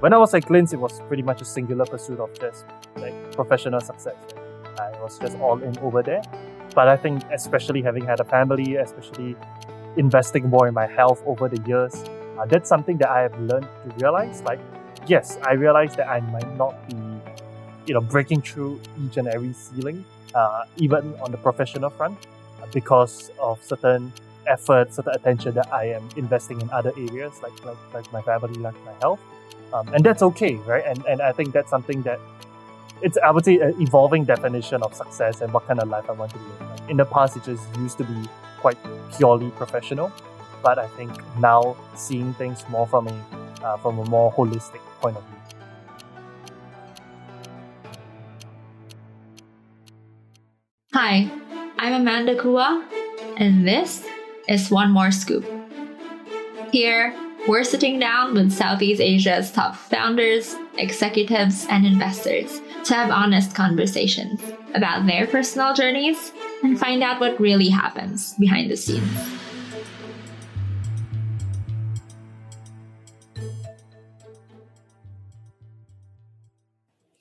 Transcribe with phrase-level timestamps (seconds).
[0.00, 2.64] when I was at Glints, it was pretty much a singular pursuit of just
[2.96, 4.14] like professional success.
[4.78, 6.22] I was just all in over there.
[6.74, 9.34] But I think, especially having had a family, especially
[9.96, 11.94] investing more in my health over the years,
[12.38, 14.42] uh, that's something that I have learned to realize.
[14.42, 14.60] Like,
[15.06, 16.96] yes, I realize that I might not be,
[17.86, 20.04] you know, breaking through each and every ceiling,
[20.34, 22.18] uh, even on the professional front,
[22.72, 24.12] because of certain
[24.46, 28.54] effort, certain attention that I am investing in other areas, like like, like my family,
[28.60, 29.20] like my health,
[29.72, 30.84] um, and that's okay, right?
[30.86, 32.20] And and I think that's something that
[33.02, 36.12] it's I would say an evolving definition of success and what kind of life I
[36.12, 36.90] want to live.
[36.90, 38.28] In the past, it just used to be
[38.58, 38.78] quite
[39.16, 40.10] purely professional,
[40.62, 43.24] but I think now seeing things more from a
[43.62, 45.34] uh, from a more holistic point of view.
[50.94, 51.30] Hi,
[51.78, 52.84] I'm Amanda Kua,
[53.36, 54.04] and this
[54.48, 55.44] is One More Scoop.
[56.72, 57.14] Here,
[57.48, 64.38] we're sitting down with Southeast Asia's top founders, executives, and investors to have honest conversations
[64.74, 66.30] about their personal journeys
[66.62, 69.08] and find out what really happens behind the scenes.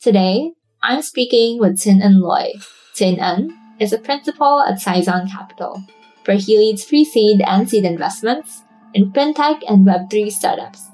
[0.01, 0.51] Today,
[0.83, 2.51] I'm speaking with Qin En Looi.
[2.95, 5.81] Qin En is a principal at Saison Capital,
[6.25, 10.87] where he leads pre-seed and seed investments in fintech and Web3 startups.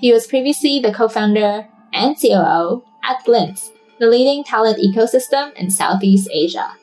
[0.00, 6.28] He was previously the co-founder and COO at Glints, the leading talent ecosystem in Southeast
[6.32, 6.76] Asia.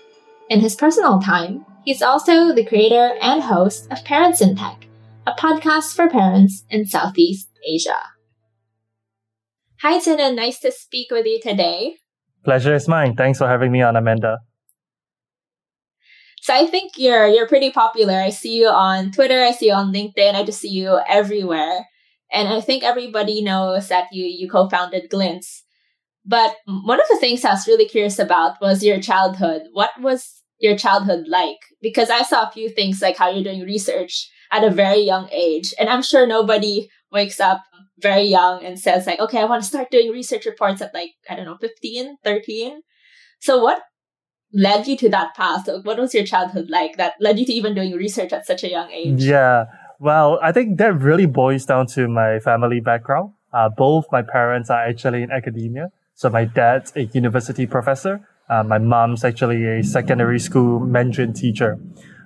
[0.50, 4.88] In his personal time, he's also the creator and host of Parents in Tech,
[5.28, 7.98] a podcast for parents in Southeast Asia.
[9.82, 10.36] Hi, Qin En.
[10.36, 11.98] Nice to speak with you today.
[12.44, 13.16] Pleasure is mine.
[13.16, 14.40] Thanks for having me on, Amanda.
[16.42, 18.16] So I think you're you're pretty popular.
[18.16, 21.88] I see you on Twitter, I see you on LinkedIn, I just see you everywhere.
[22.34, 25.64] And I think everybody knows that you you co-founded Glints.
[26.26, 29.64] But one of the things I was really curious about was your childhood.
[29.74, 31.58] What was your childhood like?
[31.82, 35.30] Because I saw a few things like how you're doing research at a very young
[35.32, 35.74] age.
[35.80, 37.62] And I'm sure nobody wakes up
[38.00, 41.12] very young and says like, okay, I want to start doing research reports at like,
[41.30, 42.82] I don't know, 15, 13.
[43.40, 43.82] So what
[44.54, 45.68] led you to that path?
[45.84, 48.70] What was your childhood like that led you to even doing research at such a
[48.70, 49.24] young age?
[49.24, 49.66] Yeah.
[50.00, 53.34] Well, I think that really boils down to my family background.
[53.54, 55.92] Uh, both my parents are actually in academia.
[56.16, 58.28] So my dad's a university professor.
[58.50, 61.80] Uh, my mom's actually a secondary school Mandarin teacher.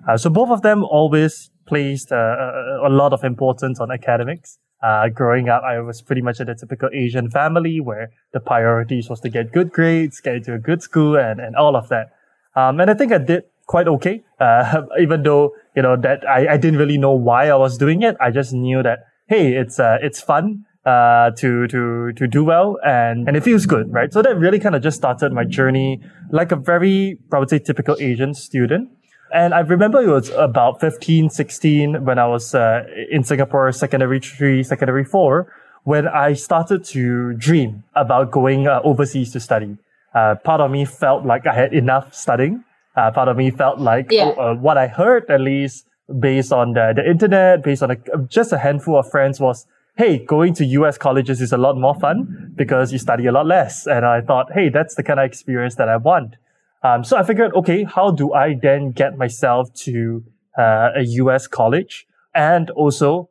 [0.08, 4.60] Uh, so both of them always placed uh, a, a lot of importance on academics.
[4.84, 9.10] Uh, growing up, I was pretty much in a typical Asian family where the priorities
[9.10, 12.12] was to get good grades, get into a good school, and, and all of that.
[12.56, 16.54] Um, and I think I did quite okay, uh, even though, you know, that I,
[16.54, 18.16] I didn't really know why I was doing it.
[18.22, 22.78] I just knew that, hey, it's, uh, it's fun, uh, to, to, to do well
[22.86, 24.14] and, and it feels good, right?
[24.14, 26.02] So that really kind of just started my journey
[26.32, 28.90] like a very, I would say, typical Asian student.
[29.34, 34.20] And I remember it was about 15, 16 when I was uh, in Singapore, secondary
[34.20, 35.52] three, secondary four,
[35.84, 39.78] when I started to dream about going uh, overseas to study.
[40.16, 42.64] Uh, part of me felt like I had enough studying.
[42.96, 44.34] Uh, part of me felt like yeah.
[44.38, 45.86] oh, uh, what I heard, at least
[46.20, 49.68] based on the, the internet, based on a, just a handful of friends, was
[49.98, 53.46] hey, going to US colleges is a lot more fun because you study a lot
[53.46, 53.88] less.
[53.88, 56.36] And I thought, hey, that's the kind of experience that I want.
[56.84, 60.24] Um, so I figured, okay, how do I then get myself to
[60.58, 63.30] uh, a US college and also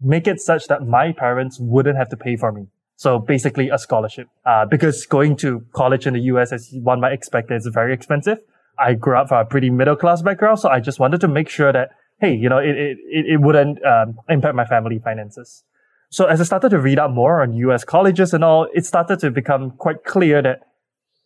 [0.00, 2.68] make it such that my parents wouldn't have to pay for me?
[2.96, 7.12] So basically a scholarship, uh, because going to college in the US, as one might
[7.12, 8.38] expect, is very expensive.
[8.78, 10.58] I grew up from a pretty middle class background.
[10.58, 11.90] So I just wanted to make sure that,
[12.20, 15.62] hey, you know, it, it, it wouldn't um, impact my family finances.
[16.08, 19.18] So as I started to read up more on US colleges and all, it started
[19.20, 20.60] to become quite clear that,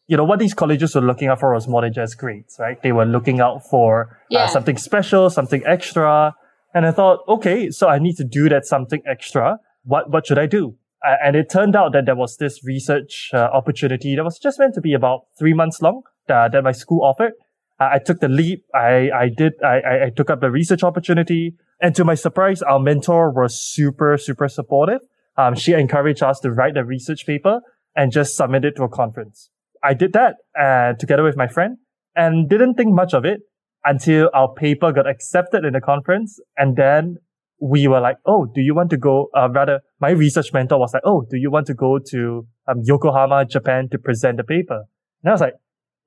[0.09, 2.83] you know, what these colleges were looking out for was more than just grades, right?
[2.83, 4.45] They were looking out for uh, yeah.
[4.45, 6.35] uh, something special, something extra.
[6.75, 9.61] And I thought, okay, so I need to do that something extra.
[9.85, 10.77] What, what should I do?
[11.05, 14.59] Uh, and it turned out that there was this research uh, opportunity that was just
[14.59, 17.33] meant to be about three months long uh, that my school offered.
[17.81, 18.67] I took the leap.
[18.75, 21.55] I, I did, I, I took up the research opportunity.
[21.81, 25.01] And to my surprise, our mentor was super, super supportive.
[25.39, 27.61] Um, she encouraged us to write the research paper
[27.97, 29.49] and just submit it to a conference.
[29.83, 31.79] I did that uh, together with my friend
[32.15, 33.41] and didn't think much of it
[33.83, 36.39] until our paper got accepted in the conference.
[36.59, 37.17] And then
[37.61, 39.29] we were like, Oh, do you want to go?
[39.37, 42.83] Uh, rather, my research mentor was like, Oh, do you want to go to um,
[42.83, 44.85] Yokohama, Japan to present the paper?
[45.23, 45.55] And I was like,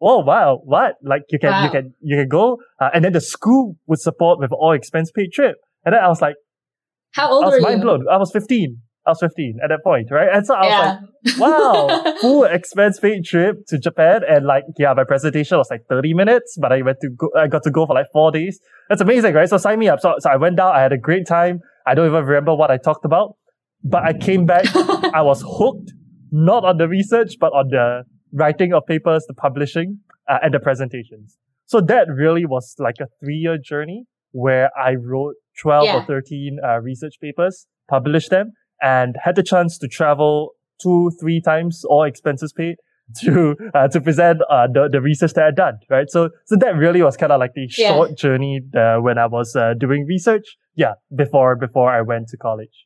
[0.03, 0.95] oh wow, what?
[1.01, 1.63] Like you can wow.
[1.63, 5.11] you can you can go, uh, and then the school would support with all expense
[5.11, 5.55] paid trip.
[5.85, 6.35] And then I was like,
[7.11, 7.83] how old I was mind you?
[7.83, 8.05] blown.
[8.11, 8.81] I was fifteen.
[9.05, 10.29] I was 15 at that point, right?
[10.33, 10.69] And so I Yeah.
[10.69, 10.79] was
[11.35, 14.21] like, wow, full expense paid trip to Japan.
[14.27, 17.47] And like, yeah, my presentation was like 30 minutes, but I went to go, I
[17.47, 18.59] got to go for like four days.
[18.89, 19.49] That's amazing, right?
[19.49, 19.99] So sign me up.
[19.99, 20.73] So, so I went down.
[20.75, 21.59] I had a great time.
[21.85, 23.35] I don't even remember what I talked about,
[23.83, 24.65] but I came back.
[25.13, 25.91] I was hooked,
[26.31, 29.99] not on the research, but on the writing of papers, the publishing,
[30.29, 31.37] uh, and the presentations.
[31.65, 35.95] So that really was like a three year journey where I wrote 12 Yeah.
[35.95, 38.53] or 13 uh, research papers, published them,
[38.83, 40.51] and had the chance to travel
[40.81, 42.75] two, three times, all expenses paid,
[43.21, 45.79] to uh, to present uh, the the research that I'd done.
[45.89, 47.89] Right, so so that really was kind of like the Yeah.
[47.89, 50.57] short journey uh, when I was uh, doing research.
[50.75, 52.85] Yeah, before before I went to college.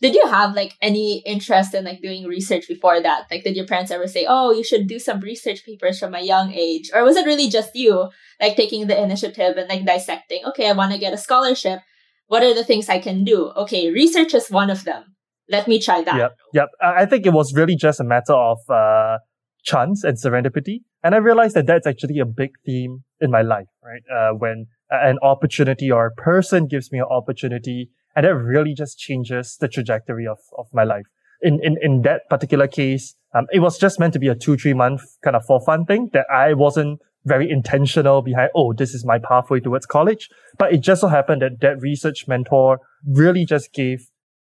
[0.00, 3.26] Did you have like any interest in like doing research before that?
[3.30, 6.20] Like, did your parents ever say, "Oh, you should do some research papers from a
[6.22, 8.08] young age," or was it really just you
[8.40, 10.40] like taking the initiative and like dissecting?
[10.46, 11.80] Okay, I want to get a scholarship.
[12.26, 13.50] What are the things I can do?
[13.56, 15.16] Okay, research is one of them.
[15.48, 16.16] Let me try that.
[16.16, 16.68] Yep, yep.
[16.80, 19.18] I think it was really just a matter of uh,
[19.62, 23.66] chance and serendipity, and I realized that that's actually a big theme in my life.
[23.82, 28.74] Right, uh, when an opportunity or a person gives me an opportunity, and that really
[28.74, 31.04] just changes the trajectory of of my life.
[31.42, 34.56] In in in that particular case, um, it was just meant to be a two
[34.56, 38.50] three month kind of for fun thing that I wasn't very intentional behind.
[38.54, 42.26] Oh, this is my pathway towards college, but it just so happened that that research
[42.28, 44.08] mentor really just gave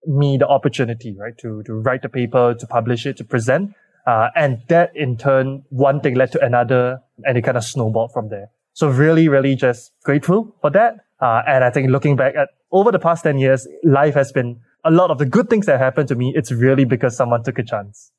[0.05, 3.73] me the opportunity, right, to, to write the paper, to publish it, to present.
[4.07, 8.11] Uh, and that in turn, one thing led to another and it kind of snowballed
[8.13, 8.49] from there.
[8.73, 10.95] So really, really just grateful for that.
[11.19, 14.61] Uh, and I think looking back at over the past 10 years, life has been
[14.85, 16.33] a lot of the good things that happened to me.
[16.35, 18.11] It's really because someone took a chance.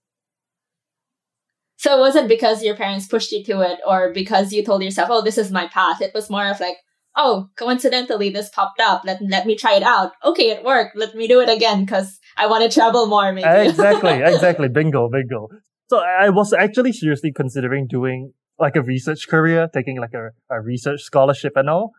[1.81, 5.09] So it wasn't because your parents pushed you to it or because you told yourself,
[5.11, 6.77] "Oh, this is my path." It was more of like,
[7.17, 9.01] "Oh, coincidentally, this popped up.
[9.07, 10.13] Let let me try it out.
[10.23, 10.95] Okay, it worked.
[10.95, 13.49] Let me do it again because I want to travel more." Maybe.
[13.49, 14.69] Eh, exactly, exactly.
[14.69, 15.49] Bingo, bingo.
[15.89, 20.25] So I I was actually seriously considering doing like a research career, taking like a,
[20.55, 21.93] a research scholarship and all.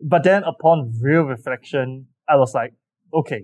[0.00, 2.72] But then upon real reflection, I was like,
[3.12, 3.42] okay,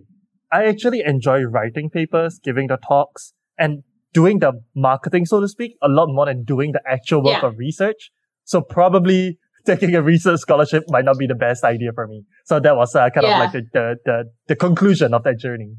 [0.51, 5.77] I actually enjoy writing papers, giving the talks and doing the marketing, so to speak,
[5.83, 7.49] a lot more than doing the actual work Yeah.
[7.49, 8.11] of research.
[8.45, 12.25] So probably taking a research scholarship might not be the best idea for me.
[12.45, 13.35] So that was uh, kind Yeah.
[13.35, 15.77] of like the, the, the, the conclusion of that journey.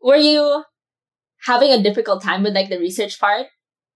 [0.00, 0.64] Were you
[1.46, 3.46] having a difficult time with like the research part?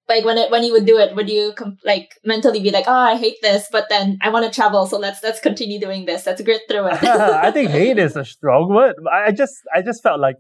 [0.09, 2.87] Like when it when you would do it, would you com- like mentally be like,
[2.89, 6.05] "Oh, I hate this," but then I want to travel, so let's let's continue doing
[6.05, 6.27] this.
[6.27, 7.05] Let's grit through it.
[7.05, 8.97] I think hate is a strong word.
[9.13, 10.35] I I just, I just felt like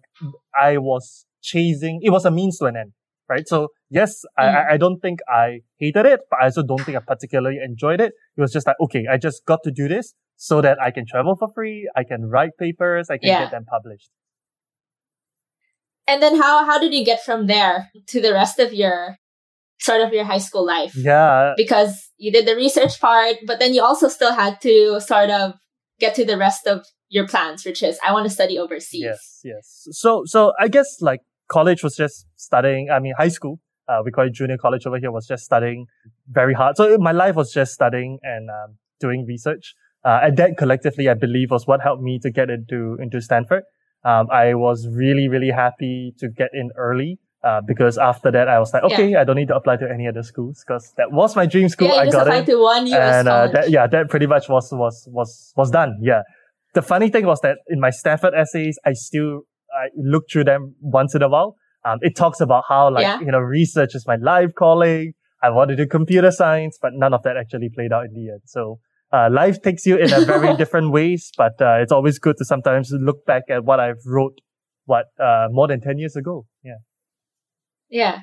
[0.61, 2.92] I was chasing, it was a means to an end,
[3.28, 3.46] right?
[3.48, 4.54] So yes, I Mm.
[4.56, 8.00] I, I don't think I hated it, but I also don't think I particularly enjoyed
[8.00, 8.12] it.
[8.37, 11.04] It was just like, okay, I just got to do this so that I can
[11.06, 11.90] travel for free.
[11.96, 13.10] I can write papers.
[13.10, 13.40] I can Yeah.
[13.42, 14.10] get them published.
[16.06, 19.16] and then how how did you get from there to the rest of your
[19.81, 20.93] sort of your high school life?
[20.96, 21.54] Yeah.
[21.56, 25.54] because you did the research part, but then you also still had to sort of
[25.98, 29.02] get to the rest of your plans, which is I want to study overseas.
[29.02, 29.86] Yes, yes.
[29.93, 31.20] So, so I guess like
[31.50, 32.91] college was just studying.
[32.91, 35.87] I mean, high school, uh, we call it junior college over here was just studying
[36.29, 36.76] very hard.
[36.76, 39.75] So my life was just studying and, um, doing research.
[40.05, 43.64] Uh, and that collectively, I believe was what helped me to get into, into Stanford.
[44.05, 47.19] Um, I was really, really happy to get in early.
[47.43, 50.06] Uh, because after that, I was like, okay, I don't need to apply to any
[50.06, 51.89] other schools because that was my dream school.
[51.89, 54.51] Yeah, I just got in to one US and uh, that, yeah, that pretty much
[54.51, 55.96] was was was was done.
[56.03, 56.20] Yeah.
[56.74, 60.74] The funny thing was that in my Stanford essays, I still I look through them
[60.81, 61.56] once in a while.
[61.84, 63.20] Um, it talks about how like Yeah.
[63.20, 65.15] you know research is my life calling.
[65.43, 68.31] I wanted to do computer science, but none of that actually played out in the
[68.32, 68.43] end.
[68.44, 68.79] So
[69.12, 72.44] uh, life takes you in a very different ways, but uh, it's always good to
[72.44, 74.39] sometimes look back at what I've wrote
[74.84, 76.46] what uh, more than ten years ago.
[76.62, 76.79] Yeah.
[77.89, 78.19] yeah.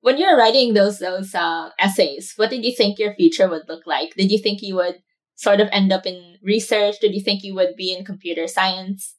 [0.00, 3.68] When you were writing those those uh, essays, what did you think your future would
[3.68, 4.14] look like?
[4.14, 5.02] Did you think you would
[5.34, 6.96] sort of end up in research?
[7.00, 9.15] Did you think you would be in computer science?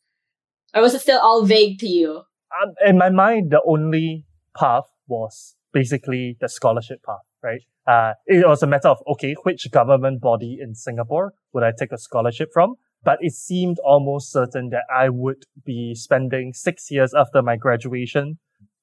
[0.74, 2.24] Or was it still all vague to you?
[2.62, 7.62] um, in my mind, the only path was basically the scholarship path, right?
[7.86, 11.91] Uh, it was a matter of, okay, which government body in Singapore would I take
[11.91, 12.75] a scholarship from?
[13.03, 18.39] But it seemed almost certain that I would be spending six years after my graduation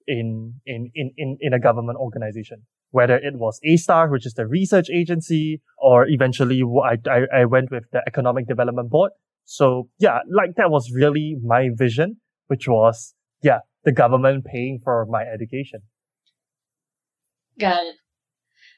[0.06, 2.62] in, in, in, in, in a government organization.
[2.90, 7.72] Whether it was A*STAR, which is the research agency, or eventually I, I, I went
[7.72, 9.10] with the Economic Development Board.
[9.44, 15.06] So yeah, like that was really my vision, which was yeah, the government paying for
[15.08, 15.80] my education.
[17.58, 17.94] Got it.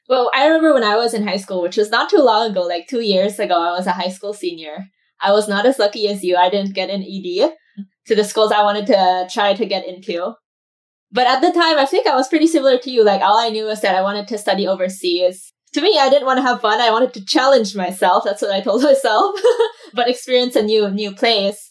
[0.08, 2.62] Well, I remember when I was in high school, which was not too long ago,
[2.62, 4.86] like two years ago, I was a high school senior.
[5.20, 6.36] I was not as lucky as you.
[6.36, 7.52] I didn't get an ED.
[8.06, 10.34] to the schools I wanted to try to get into.
[11.10, 13.04] But at the time, I think I was pretty similar to you.
[13.04, 15.52] Like all I knew was that I wanted to study overseas.
[15.74, 16.80] To me, I didn't want to have fun.
[16.80, 18.24] I wanted to challenge myself.
[18.24, 19.34] That's what I told myself.
[19.96, 21.70] But experience a new new place.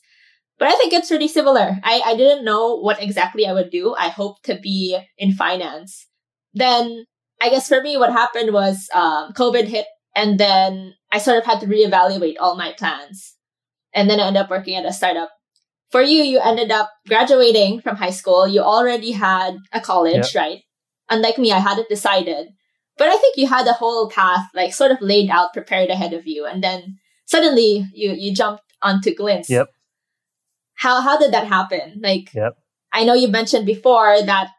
[0.57, 1.77] But I think it's pretty similar.
[1.83, 3.93] I, I didn't know what exactly I would do.
[3.97, 6.07] I hoped to be in finance.
[6.53, 7.05] Then
[7.41, 11.45] I guess for me, what happened was um, COVID hit, and then I sort of
[11.45, 13.35] had to reevaluate all my plans.
[13.93, 15.29] And then I ended up working at a startup.
[15.91, 18.47] For you, you ended up graduating from high school.
[18.47, 20.35] You already had a college, yep.
[20.35, 20.61] right?
[21.09, 22.47] Unlike me, I hadn't decided.
[22.97, 26.13] But I think you had a whole path, like sort of laid out, prepared ahead
[26.13, 26.45] of you.
[26.45, 29.49] And then suddenly you, you jumped onto Glints.
[29.49, 29.67] Yep.
[30.75, 32.01] How, how did that happen?
[32.03, 32.53] Like, yep.
[32.91, 34.49] I know you mentioned before that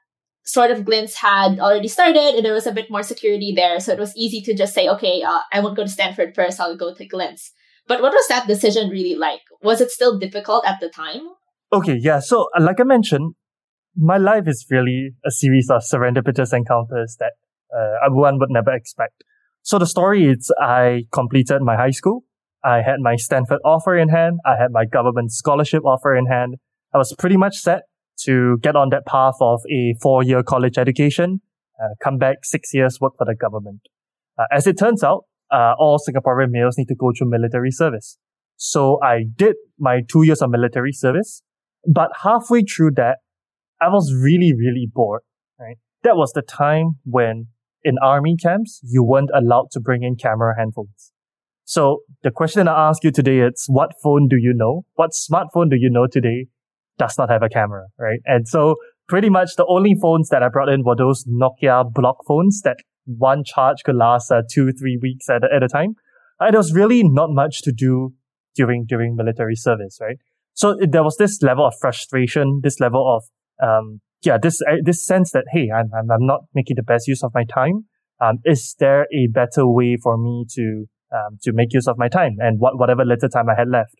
[0.44, 3.80] sort of Glints had already started and there was a bit more security there.
[3.80, 6.60] So it was easy to just say, okay, uh, I won't go to Stanford first,
[6.60, 7.52] I'll go to Glints.
[7.88, 9.40] But what was that decision really like?
[9.62, 11.22] Was it still difficult at the time?
[11.72, 12.20] Okay, yeah.
[12.20, 13.34] So, uh, like I mentioned,
[13.96, 17.32] my life is really a series of serendipitous encounters that
[17.76, 19.24] uh, one would never expect.
[19.62, 22.22] So the story is I completed my high school.
[22.66, 24.40] I had my Stanford offer in hand.
[24.44, 26.56] I had my government scholarship offer in hand.
[26.92, 27.82] I was pretty much set
[28.24, 31.40] to get on that path of a four-year college education,
[31.80, 33.82] uh, come back six years, work for the government.
[34.36, 38.18] Uh, as it turns out, uh, all Singaporean males need to go through military service.
[38.56, 41.42] So I did my two years of military service,
[41.86, 43.18] but halfway through that,
[43.80, 45.22] I was really, really bored,
[45.60, 45.76] right?
[46.02, 47.48] That was the time when
[47.84, 51.12] in army camps, you weren't allowed to bring in camera handphones.
[51.68, 54.84] So the question I ask you today is, what phone do you know?
[54.94, 56.46] What smartphone do you know today
[56.96, 58.20] does not have a camera, right?
[58.24, 58.76] And so
[59.08, 62.76] pretty much the only phones that I brought in were those Nokia block phones that
[63.04, 65.96] one charge could last uh, two, three weeks at, at a time.
[66.38, 68.14] And there was really not much to do
[68.54, 70.18] during, during military service, right?
[70.54, 73.24] So there was this level of frustration, this level of,
[73.60, 77.08] um, yeah, this, uh, this sense that, hey, I'm, I'm, I'm not making the best
[77.08, 77.86] use of my time.
[78.20, 82.08] Um, is there a better way for me to, um, to make use of my
[82.08, 83.94] time and what, whatever little time I had left?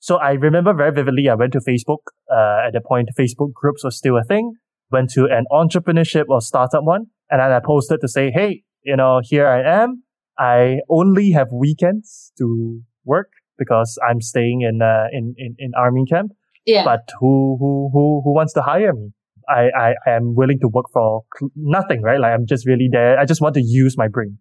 [0.00, 1.98] So I remember very vividly, I went to Facebook.
[2.30, 4.54] Uh, at the point, Facebook groups were still a thing.
[4.90, 7.06] Went to an entrepreneurship or startup one.
[7.30, 10.04] And then I posted to say, Hey, you know, here I am.
[10.38, 16.04] I only have weekends to work because I'm staying in, uh, in, in, in army
[16.08, 16.32] camp.
[16.64, 16.84] Yeah.
[16.84, 19.10] But who, who, who, who wants to hire me?
[19.48, 21.22] I, I, I am willing to work for
[21.56, 22.20] nothing, right?
[22.20, 23.18] Like I'm just really there.
[23.18, 24.38] I just want to use my brain.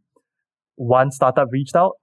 [0.75, 1.93] One startup reached out.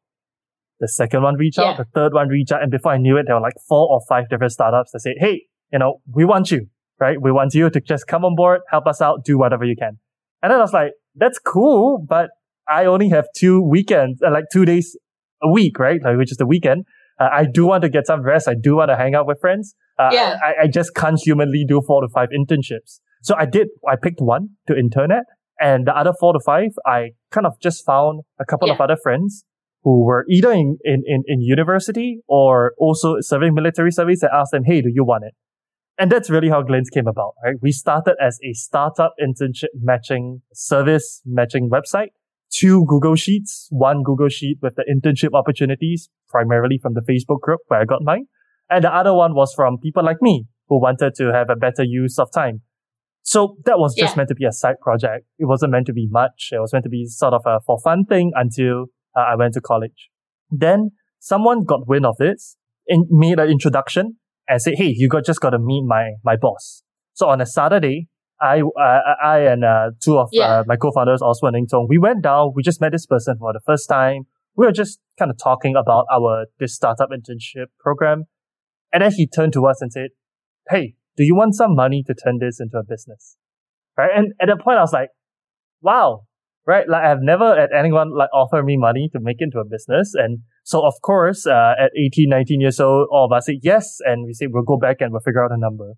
[0.80, 1.70] The second one reached yeah.
[1.70, 3.88] out, the third one reached out, and before I knew it, there were like four
[3.88, 6.66] or five different startups that said, "Hey, you know, we want you,
[6.98, 7.20] right?
[7.20, 9.98] We want you to just come on board, help us out, do whatever you can."
[10.42, 12.30] And then I was like, "That's cool, but
[12.68, 14.96] I only have two weekends, uh, like two days
[15.42, 16.02] a week, right?
[16.02, 16.86] Like which is the weekend.
[17.20, 18.48] Uh, I do want to get some rest.
[18.48, 19.74] I do want to hang out with friends.
[19.98, 20.38] Uh, yeah.
[20.42, 23.00] I, I just can't humanly do four to five internships.
[23.22, 23.68] So I did.
[23.88, 25.24] I picked one to intern at,
[25.60, 28.74] and the other four to five, I kind of just found a couple yeah.
[28.74, 29.44] of other friends
[29.84, 34.50] who were either in, in, in, in university or also serving military service and asked
[34.52, 35.34] them, Hey, do you want it?
[35.98, 37.54] And that's really how Glints came about, right?
[37.62, 42.08] We started as a startup internship matching service matching website,
[42.50, 47.60] two Google Sheets, one Google Sheet with the internship opportunities, primarily from the Facebook group
[47.68, 48.26] where I got mine.
[48.70, 51.84] And the other one was from people like me who wanted to have a better
[51.84, 52.62] use of time.
[53.22, 54.16] So that was just yeah.
[54.18, 55.26] meant to be a side project.
[55.38, 56.50] It wasn't meant to be much.
[56.52, 59.54] It was meant to be sort of a for fun thing until uh, I went
[59.54, 60.10] to college.
[60.50, 60.90] Then
[61.20, 62.56] someone got wind of this
[62.88, 64.16] and made an introduction
[64.48, 66.82] and said, Hey, you got just got to meet my, my boss.
[67.14, 68.08] So on a Saturday,
[68.40, 70.60] I, uh, I and uh, two of yeah.
[70.60, 72.52] uh, my co-founders, Oswald and Tong, we went down.
[72.54, 74.22] We just met this person for the first time.
[74.56, 78.24] We were just kind of talking about our this startup internship program,
[78.92, 80.10] and then he turned to us and said,
[80.68, 83.36] "Hey, do you want some money to turn this into a business?"
[83.96, 84.10] Right?
[84.14, 85.08] And at that point, I was like,
[85.80, 86.26] "Wow,
[86.66, 86.88] right?
[86.88, 90.12] Like I've never had anyone like offer me money to make into a business.
[90.14, 93.98] And so of course, uh, at 18, 19 years old, all of us said yes.
[94.04, 95.92] And we said, we'll go back and we'll figure out a number.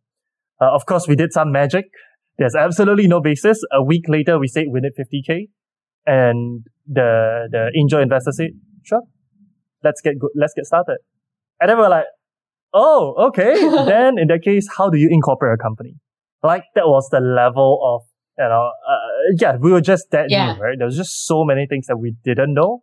[0.60, 1.84] Uh, of course, we did some magic.
[2.38, 3.62] There's absolutely no basis.
[3.72, 5.48] A week later, we said we need 50k.
[6.06, 8.50] And the, the angel investor said,
[8.82, 9.02] sure,
[9.82, 10.30] let's get good.
[10.34, 10.98] Let's get started.
[11.60, 12.04] And then we're like,
[12.72, 13.54] oh, okay.
[13.86, 15.94] then in that case, how do you incorporate a company?
[16.42, 18.06] Like that was the level of
[18.38, 18.95] you know, uh,
[19.38, 20.54] yeah, we were just that yeah.
[20.54, 20.76] new, right?
[20.78, 22.82] There was just so many things that we didn't know,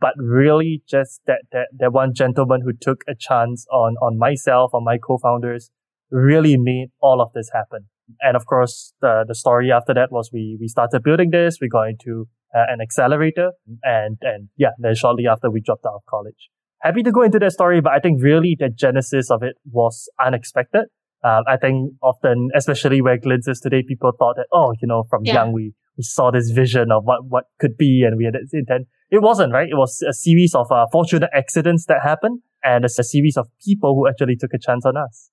[0.00, 4.72] but really just that, that, that one gentleman who took a chance on, on myself,
[4.74, 5.70] on my co-founders,
[6.10, 7.88] really made all of this happen.
[8.20, 11.68] And of course, the, the story after that was we, we started building this, we
[11.68, 16.02] got into uh, an accelerator and, and yeah, then shortly after we dropped out of
[16.08, 16.50] college.
[16.82, 20.08] Happy to go into that story, but I think really the genesis of it was
[20.24, 20.84] unexpected
[21.24, 25.04] Um, I think often, especially where Glints is today, people thought that, oh, you know,
[25.08, 25.34] from Yeah.
[25.34, 28.52] young, we, we saw this vision of what, what could be and we had this
[28.52, 28.88] intent.
[29.10, 29.68] It wasn't, right?
[29.68, 33.48] It was a series of uh, fortunate accidents that happened and it's a series of
[33.64, 35.30] people who actually took a chance on us.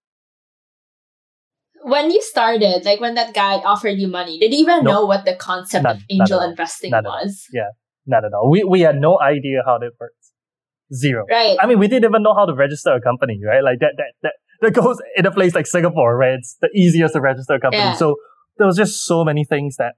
[1.83, 5.25] When you started, like when that guy offered you money, did you even know what
[5.25, 7.21] the concept None- of angel investing None at all.
[7.23, 7.47] was?
[8.05, 8.51] Not at all.
[8.51, 10.31] We, we had no idea how that works.
[10.93, 11.25] Zero.
[11.29, 11.57] Right.
[11.61, 13.63] I mean, we didn't even know how to register a company, right?
[13.63, 17.13] Like that, that, that, that goes in a place like Singapore, where it's the easiest
[17.13, 17.81] to register a company.
[17.81, 17.93] Yeah.
[17.93, 18.17] So
[18.57, 19.93] there was just so many things that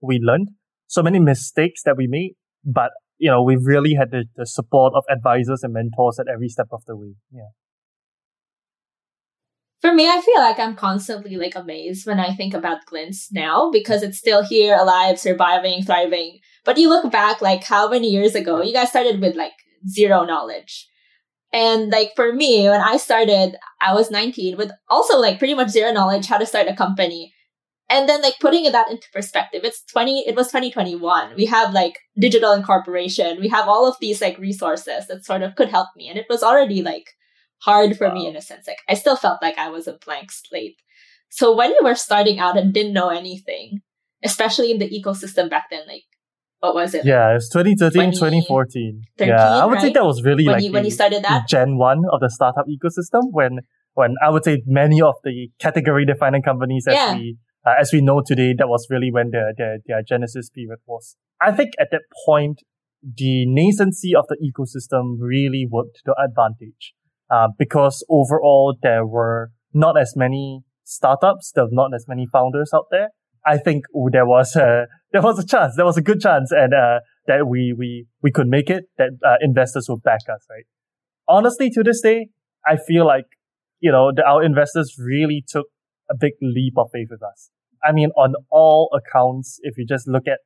[0.00, 0.48] we learned,
[0.86, 4.92] so many mistakes that we made, but you know, we really had the, the support
[4.94, 7.14] of advisors and mentors at every step of the way.
[7.32, 7.50] Yeah.
[9.80, 13.70] For me, I feel like I'm constantly like amazed when I think about Glints now
[13.70, 16.40] because it's still here, alive, surviving, thriving.
[16.64, 19.52] But you look back like how many years ago you guys started with like
[19.88, 20.88] zero knowledge.
[21.52, 25.70] And like for me, when I started, I was 19 with also like pretty much
[25.70, 27.32] zero knowledge how to start a company.
[27.90, 31.34] And then like putting that into perspective, it's 20, it was 2021.
[31.36, 33.40] We have like digital incorporation.
[33.40, 36.08] We have all of these like resources that sort of could help me.
[36.08, 37.10] And it was already like
[37.62, 38.66] hard for me in a sense.
[38.66, 40.76] Like I still felt like I was a blank slate.
[41.30, 43.80] So when you were starting out and didn't know anything,
[44.22, 46.04] especially in the ecosystem back then, like
[46.60, 47.06] what was it?
[47.06, 47.36] Yeah.
[47.36, 49.02] It's 2013, 20, 2014.
[49.16, 49.62] 13, yeah.
[49.62, 51.48] I would say that was really when like you when you started that?
[51.48, 53.60] Gen 1 of the startup ecosystem when,
[53.94, 57.14] when I would say many of the category defining companies as Yeah.
[57.14, 57.36] we,
[57.66, 61.16] uh, as we know today, that was really when their, their, their genesis period was.
[61.40, 62.60] I think at that point,
[63.02, 66.94] the nascency of the ecosystem really worked to advantage.
[67.30, 72.70] Uh, because overall there were not as many startups, there were not as many founders
[72.74, 73.10] out there.
[73.44, 76.72] I think there was a, there was a chance, there was a good chance and,
[76.72, 80.64] uh, that we, we, we could make it, that, uh, investors would back us, right?
[81.28, 82.28] Honestly, to this day,
[82.66, 83.26] I feel like,
[83.80, 85.66] you know, the, our investors really took
[86.10, 87.50] a big leap of faith with us.
[87.84, 90.38] I mean, on all accounts, if you just look at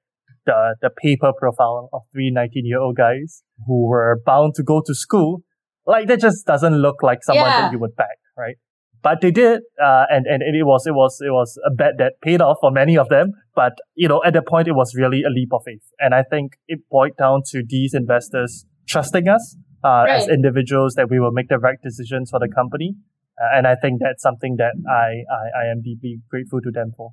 [0.44, 4.82] the, the paper profile of three 19 year old guys who were bound to go
[4.84, 5.42] to school,
[5.86, 7.60] like that just doesn't look like someone Yeah.
[7.62, 8.56] that you would back, right?
[9.02, 12.20] But they did, uh, and, and it was, it was, it was a bet that
[12.22, 13.32] paid off for many of them.
[13.54, 15.82] But, you know, at that point, it was really a leap of faith.
[15.98, 21.10] And I think it boiled down to these investors trusting us, uh, as individuals that
[21.10, 22.94] we will make the right decisions for the company.
[23.40, 26.92] Uh, and I think that's something that I, I, I am deeply grateful to them
[26.96, 27.12] for.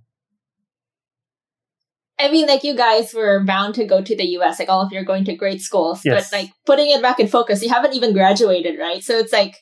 [2.20, 4.92] I mean, like you guys were bound to go to the US, like all of
[4.92, 6.30] you are going to great schools, Yes.
[6.30, 9.02] but like putting it back in focus, you haven't even graduated, right?
[9.02, 9.56] So it's like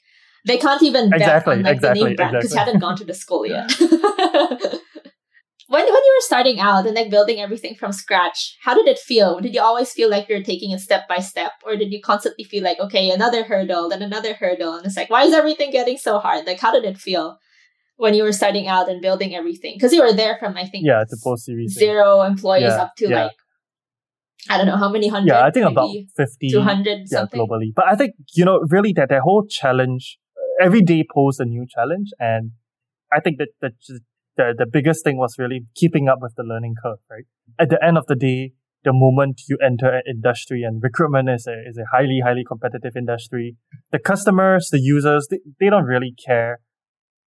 [0.45, 2.73] they can't even bet Exactly, on like exactly, the name brand because you exactly.
[2.73, 3.71] hadn't gone to the school yet.
[5.67, 8.99] when when you were starting out and like building everything from scratch, how did it
[8.99, 9.39] feel?
[9.39, 12.43] Did you always feel like you're taking it step by step, or did you constantly
[12.45, 15.97] feel like okay, another hurdle, then another hurdle, and it's like why is everything getting
[15.97, 16.45] so hard?
[16.45, 17.37] Like how did it feel
[17.97, 19.75] when you were starting out and building everything?
[19.75, 21.73] Because you were there from I think Yeah, the post series.
[21.73, 23.23] zero employees Yeah, up to yeah.
[23.23, 23.31] like
[24.49, 25.33] I don't know how many hundred.
[25.33, 26.49] Yeah, I think about maybe 50.
[26.51, 27.39] 200 yeah, something.
[27.39, 27.73] globally.
[27.75, 30.17] But I think, you know, really that that whole challenge,
[30.61, 32.11] every day posed a new challenge.
[32.19, 32.51] And
[33.11, 33.99] I think that the,
[34.37, 37.25] the, the biggest thing was really keeping up with the learning curve, right?
[37.59, 41.47] At the end of the day, the moment you enter an industry and recruitment is
[41.47, 43.57] a, is a highly, highly competitive industry,
[43.91, 46.59] the customers, the users, they, they don't really care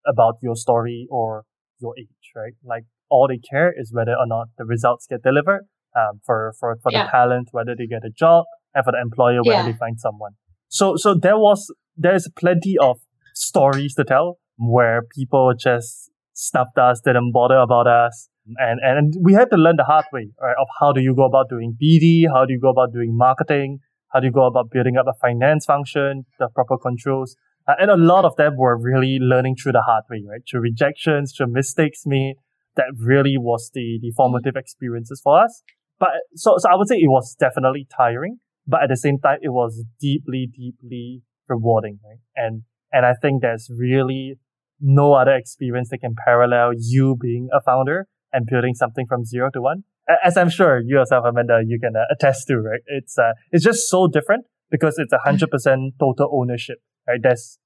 [0.07, 1.45] about your story or
[1.81, 2.53] your age, right?
[2.65, 5.63] Like all they care is whether or not the results get delivered
[5.97, 7.05] um, for, for, for Yeah.
[7.05, 8.45] the talent, whether they get a job,
[8.75, 9.73] and for the employer, whether Yeah.
[9.73, 10.33] they find someone.
[10.69, 12.99] So, so there was, there's plenty of
[13.35, 18.29] stories to tell where people just snubbed us, didn't bother about us.
[18.57, 20.55] And, and we had to learn the hard way, right?
[20.59, 22.25] Of how do you go about doing BD?
[22.33, 23.81] How do you go about doing marketing?
[24.13, 27.37] How do you go about building up a finance function, the proper controls?
[27.67, 30.41] Uh, and a lot of them were really learning through the hard way, right?
[30.49, 32.37] Through rejections, through mistakes made.
[32.77, 35.63] That really was the, the formative experiences for us.
[35.99, 39.39] But so, so I would say it was definitely tiring, but at the same time,
[39.43, 42.21] it was deeply, deeply rewarding, right?
[42.37, 44.39] And, and I think there's really
[44.81, 49.51] no other experience that can parallel you being a founder and building something from zero
[49.53, 49.85] to one.
[50.25, 52.81] As I'm sure you yourself, Amanda, you can uh, attest to, right?
[52.87, 57.21] It's, uh, it's just so different because it's a hundred percent total ownership, right?
[57.23, 57.59] There's,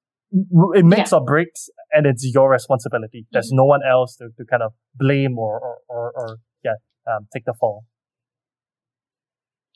[0.74, 3.26] it makes or breaks and it's your responsibility.
[3.32, 6.74] There's no one else to, to kind of blame or, or, or, or yeah,
[7.06, 7.84] um, take the fall.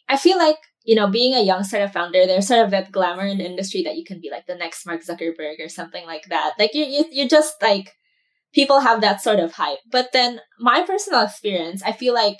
[0.08, 3.26] I feel like, you know, being a young startup founder, there's sort of that glamour
[3.26, 6.26] in the industry that you can be like the next Mark Zuckerberg or something like
[6.30, 6.54] that.
[6.58, 7.92] Like you, you, you just like,
[8.54, 9.80] people have that sort of hype.
[9.90, 12.38] But then my personal experience, I feel like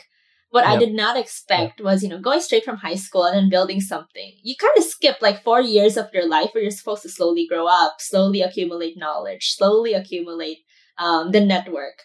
[0.51, 3.51] what I did not expect was, you know, going straight from high school and then
[3.51, 4.33] building something.
[4.43, 7.47] You kind of skip like four years of your life where you're supposed to slowly
[7.47, 10.59] grow up, slowly accumulate knowledge, slowly accumulate
[10.99, 12.05] um, the network.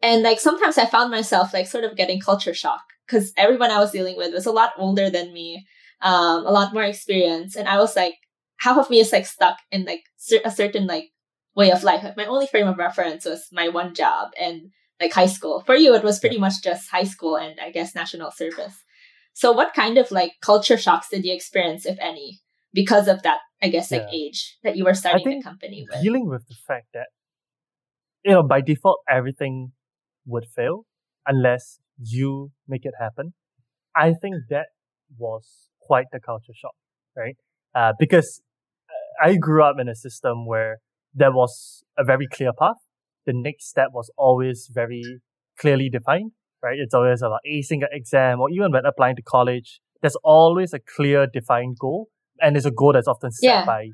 [0.00, 3.78] And like sometimes I found myself like sort of getting culture shock because everyone I
[3.78, 5.66] was dealing with was a lot older than me,
[6.00, 7.56] um, a lot more experience.
[7.56, 8.14] And I was like,
[8.60, 10.04] half of me is like stuck in like
[10.44, 11.10] a certain like
[11.54, 12.02] way of life.
[12.02, 14.70] Like my only frame of reference was my one job and
[15.00, 15.62] like high school.
[15.66, 18.82] For you, it was pretty much just high school and I guess national service.
[19.34, 22.40] So what kind of like culture shocks did you experience, if any,
[22.72, 24.26] because of that, I guess, like yeah.
[24.26, 26.02] age that you were starting the company with?
[26.02, 27.08] Dealing with the fact that,
[28.24, 29.72] you know, by default, everything
[30.26, 30.84] would fail
[31.26, 33.34] unless you make it happen.
[33.94, 34.66] I think that
[35.18, 36.74] was quite the culture shock,
[37.16, 37.36] right?
[37.74, 38.40] Uh, because
[38.88, 40.78] uh, I grew up in a system where
[41.14, 42.76] there was a very clear path.
[43.26, 45.20] The next step was always very
[45.58, 46.78] clearly defined, right?
[46.78, 50.80] It's always about acing an exam or even when applying to college, there's always a
[50.96, 52.08] clear defined goal.
[52.40, 53.64] And it's a goal that's often set yeah.
[53.64, 53.88] by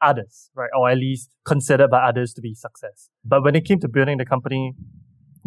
[0.00, 0.70] others, right?
[0.78, 3.08] Or at least considered by others to be success.
[3.24, 4.74] But when it came to building the company,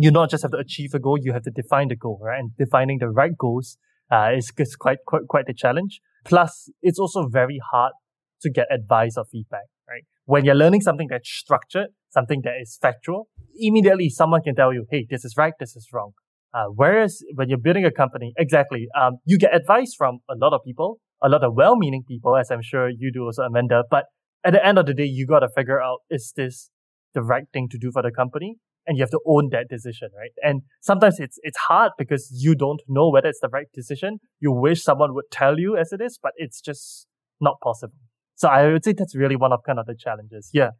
[0.03, 2.39] you not just have to achieve a goal, you have to define the goal, right?
[2.39, 3.77] And defining the right goals
[4.11, 6.01] uh, is, is quite, quite, quite the challenge.
[6.25, 7.93] Plus, it's also very hard
[8.41, 10.03] to get advice or feedback, right?
[10.25, 14.85] When you're learning something that's structured, something that is factual, immediately someone can tell you,
[14.91, 16.11] hey, this is right, this is wrong.
[16.53, 20.53] Uh, whereas when you're building a company, exactly, um, you get advice from a lot
[20.53, 23.83] of people, a lot of well-meaning people, as I'm sure you do also, Amanda.
[23.89, 24.05] But
[24.43, 26.69] at the end of the day, you got to figure out, is this
[27.13, 28.57] the right thing to do for the company?
[28.91, 30.31] And you have to own that decision, right?
[30.43, 34.19] And sometimes it's, it's hard because you don't know whether it's the right decision.
[34.41, 37.07] You wish someone would tell you as it is, but it's just
[37.39, 37.95] not possible.
[38.35, 40.49] So I would say that's really one of kind of the challenges.
[40.51, 40.71] Yeah.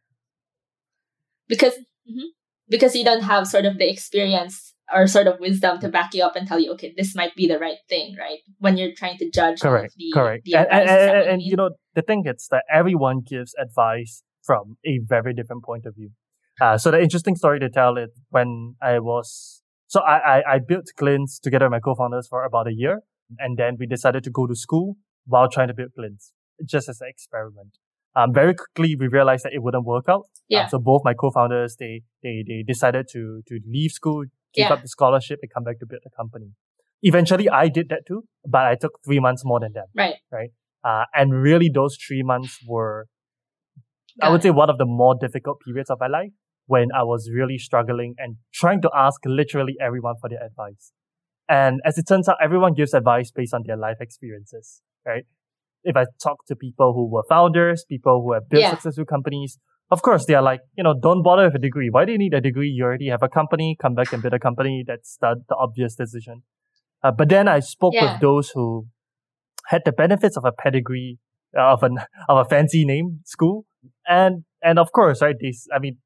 [1.47, 2.31] Because, mm-hmm.
[2.67, 6.25] because you don't have sort of the experience or sort of wisdom to back you
[6.25, 8.39] up and tell you, okay, this might be the right thing, right?
[8.59, 10.43] When you're trying to judge correct, the, correct.
[10.43, 14.75] The and, and, and, and you know, the thing is that everyone gives advice from
[14.85, 16.09] a very different point of view.
[16.61, 20.59] Uh, so the interesting story to tell is when I was, so I, I, I
[20.59, 23.01] built Glints together with my co-founders for about a year.
[23.39, 27.01] And then we decided to go to school while trying to build Glints, just as
[27.01, 27.77] an experiment.
[28.15, 30.25] Um, very quickly we realized that it wouldn't work out.
[30.49, 30.65] Yeah.
[30.65, 34.73] Um, so both my co-founders, they, they, they decided to, to leave school, give yeah.
[34.73, 36.51] up the scholarship and come back to build the company.
[37.01, 39.87] Eventually, I did that too, but I took three months more than them.
[39.95, 40.15] Right.
[40.31, 40.51] Right.
[40.83, 43.07] Uh, and really those three months were,
[44.19, 44.43] Got I would it.
[44.43, 46.31] say one of the more difficult periods of my life
[46.65, 50.91] when I was really struggling and trying to ask literally everyone for their advice.
[51.49, 55.25] And as it turns out, everyone gives advice based on their life experiences, right?
[55.83, 58.69] If I talk to people who were founders, people who have built yeah.
[58.71, 59.57] successful companies,
[59.91, 61.89] of course, they are like, you know, don't bother with a degree.
[61.89, 62.69] Why do you need a degree?
[62.69, 63.75] You already have a company.
[63.81, 64.85] Come back and build a company.
[64.87, 66.43] That's the, the obvious decision.
[67.03, 68.13] Uh, but then I spoke yeah.
[68.13, 68.87] with those who
[69.67, 71.19] had the benefits of a pedigree
[71.57, 71.97] uh, of an
[72.29, 73.65] of a fancy name school,
[74.07, 75.35] and and of course, right?
[75.39, 75.97] This, I mean,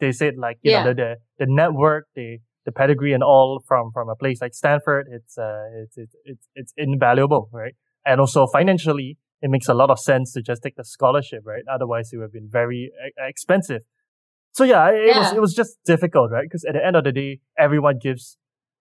[0.00, 0.84] they said like you yeah.
[0.84, 4.54] know the, the the network, the the pedigree and all from from a place like
[4.54, 5.06] Stanford.
[5.10, 7.74] It's uh it's it's it's, it's invaluable, right?
[8.04, 11.62] And also financially, it makes a lot of sense to just take the scholarship, right?
[11.72, 13.82] Otherwise, it would have been very expensive.
[14.52, 15.18] So yeah, it yeah.
[15.18, 16.44] was it was just difficult, right?
[16.44, 18.36] Because at the end of the day, everyone gives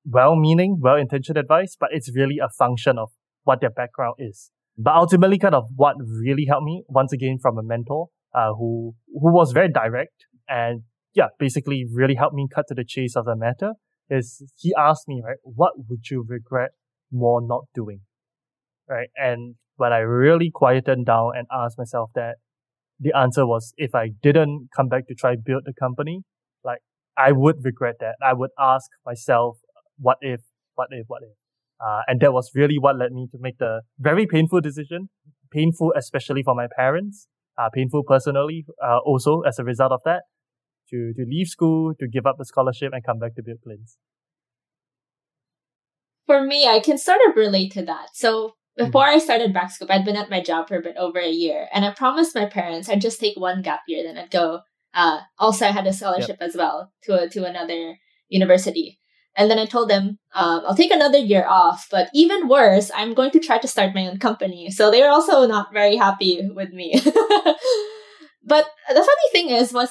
[0.05, 3.09] well-meaning, well-intentioned advice, but it's really a function of
[3.43, 4.51] what their background is.
[4.77, 8.95] But ultimately, kind of what really helped me, once again, from a mentor uh, who
[9.07, 10.83] who was very direct and
[11.17, 13.73] yeah, basically really helped me cut to the chase of the matter.
[14.07, 16.69] Is he asked me right, what would you regret
[17.11, 18.01] more not doing,
[18.87, 19.09] right?
[19.15, 22.35] And when I really quieted down and asked myself that,
[22.99, 26.21] the answer was if I didn't come back to try build the company,
[26.63, 26.79] like
[27.17, 28.15] I would regret that.
[28.23, 29.57] I would ask myself,
[29.97, 30.41] what if,
[30.75, 31.35] what if, what if?
[31.83, 35.09] Uh, and that was really what led me to make the very painful decision,
[35.51, 37.27] painful especially for my parents,
[37.57, 40.23] uh, painful personally, uh, also as a result of that,
[40.89, 43.97] to, to leave school, to give up the scholarship and come back to build Glints.
[46.25, 48.09] For me, I can sort of relate to that.
[48.13, 51.29] So before I started Backscoop, I'd been at my job for a bit over a
[51.29, 54.61] year, and I promised my parents I'd just take one gap year, then I'd go.
[54.93, 56.49] Uh, also, I had a scholarship yep.
[56.49, 57.97] as well to a, to another
[58.29, 58.99] university,
[59.35, 61.87] and then I told them um, I'll take another year off.
[61.89, 64.69] But even worse, I'm going to try to start my own company.
[64.69, 66.99] So they were also not very happy with me.
[68.43, 69.89] but the funny thing is, was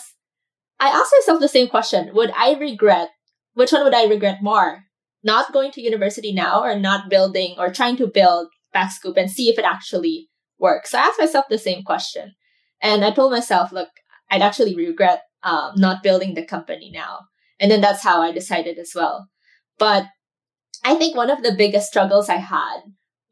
[0.78, 3.10] I asked myself the same question: Would I regret?
[3.54, 4.84] Which one would I regret more?
[5.22, 9.48] Not going to university now, or not building or trying to build Backscoop and see
[9.48, 10.90] if it actually works.
[10.90, 12.34] So I asked myself the same question.
[12.82, 13.88] And I told myself, look,
[14.30, 17.20] I'd actually regret um, not building the company now.
[17.58, 19.28] And then that's how I decided as well.
[19.78, 20.06] But
[20.84, 22.80] I think one of the biggest struggles I had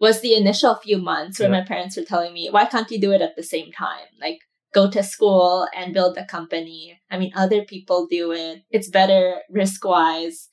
[0.01, 1.61] was the initial few months where yeah.
[1.61, 4.07] my parents were telling me, why can't you do it at the same time?
[4.21, 4.39] Like,
[4.75, 7.01] go to school and build a company.
[7.11, 8.63] I mean, other people do it.
[8.71, 10.49] It's better risk wise.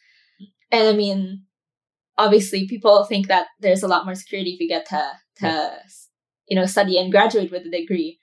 [0.72, 1.44] And I mean,
[2.18, 5.76] obviously people think that there's a lot more security if you get to, to, yeah.
[6.48, 8.20] you know, study and graduate with a degree.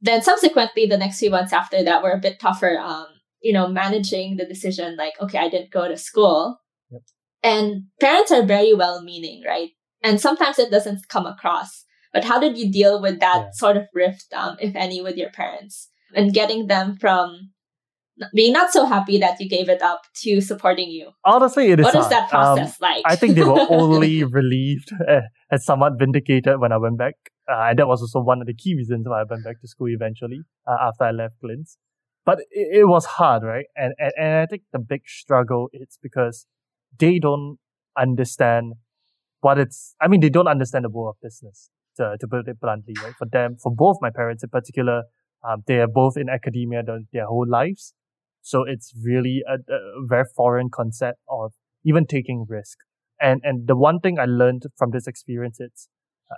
[0.00, 2.78] Then subsequently, the next few months after that were a bit tougher.
[2.78, 3.06] Um,
[3.40, 6.58] you know, managing the decision, like, okay, I didn't go to school.
[6.90, 7.02] Yep.
[7.42, 9.70] And parents are very well meaning, right?
[10.02, 11.84] And sometimes it doesn't come across.
[12.16, 13.50] But how did you deal with that yeah.
[13.52, 17.50] sort of rift, um, if any, with your parents and getting them from
[18.34, 21.10] being not so happy that you gave it up to supporting you?
[21.26, 21.84] Honestly, it is.
[21.84, 23.02] What is that process um, like?
[23.04, 27.16] I think they were only relieved uh, and somewhat vindicated when I went back.
[27.46, 29.68] Uh, and that was also one of the key reasons why I went back to
[29.68, 31.76] school eventually uh, after I left Glints.
[32.24, 33.66] But it, it was hard, right?
[33.76, 36.46] And, and and I think the big struggle is because
[36.98, 37.58] they don't
[37.94, 38.72] understand
[39.42, 39.94] what it's.
[40.00, 43.14] I mean, they don't understand the world of business to, to put it bluntly, right?
[43.18, 45.04] For them, for both my parents in particular,
[45.46, 47.94] um, they are both in academia their, their whole lives.
[48.42, 51.52] So it's really a, a, very foreign concept of
[51.84, 52.78] even taking risk.
[53.20, 55.88] And, and the one thing I learned from this experience is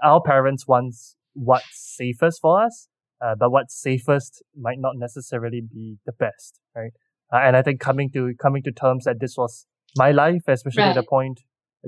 [0.02, 0.94] our parents want
[1.34, 2.88] what's safest for us,
[3.24, 6.92] uh, but what's safest might not necessarily be the best, right?
[7.32, 9.66] Uh, and I think coming to, coming to terms that this was
[9.96, 10.90] my life, especially right.
[10.90, 11.40] at the point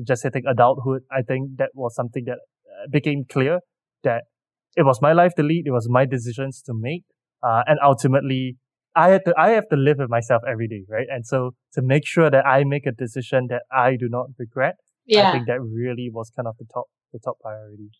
[0.05, 2.39] just hitting adulthood, I think that was something that
[2.91, 3.61] became clear
[4.03, 4.25] that
[4.77, 5.65] it was my life to lead.
[5.67, 7.05] It was my decisions to make.
[7.43, 8.57] Uh, and ultimately,
[8.95, 11.07] I had to, I have to live with myself every day, right?
[11.09, 14.77] And so to make sure that I make a decision that I do not regret,
[15.07, 15.29] yeah.
[15.29, 17.91] I think that really was kind of the top, the top priority.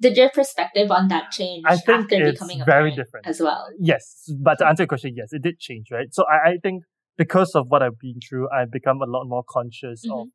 [0.00, 3.68] Did your perspective on that change I think after becoming a very different as well?
[3.78, 6.08] Yes, but to answer your question, yes, it did change, right?
[6.10, 6.82] So I, I think
[7.16, 10.12] because of what I've been through, I've become a lot more conscious mm-hmm.
[10.12, 10.26] of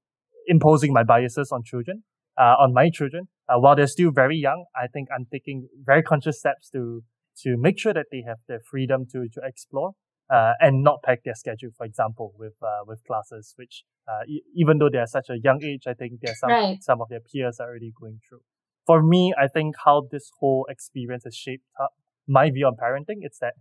[0.48, 2.04] imposing my biases on children
[2.44, 3.28] on my children.
[3.50, 7.04] Uh, while they're still very young, I think I'm taking very conscious steps to
[7.44, 9.92] to make sure that they have the freedom to to explore
[10.30, 11.70] uh, and not pack their schedule.
[11.78, 15.64] For example, with uh, with classes, which uh, e- even though they're such a young
[15.64, 16.78] age, I think there's some right.
[16.82, 18.42] some of their peers are already going through.
[18.86, 21.92] For me, I think how this whole experience has shaped up
[22.28, 23.20] my view on parenting.
[23.22, 23.54] It's that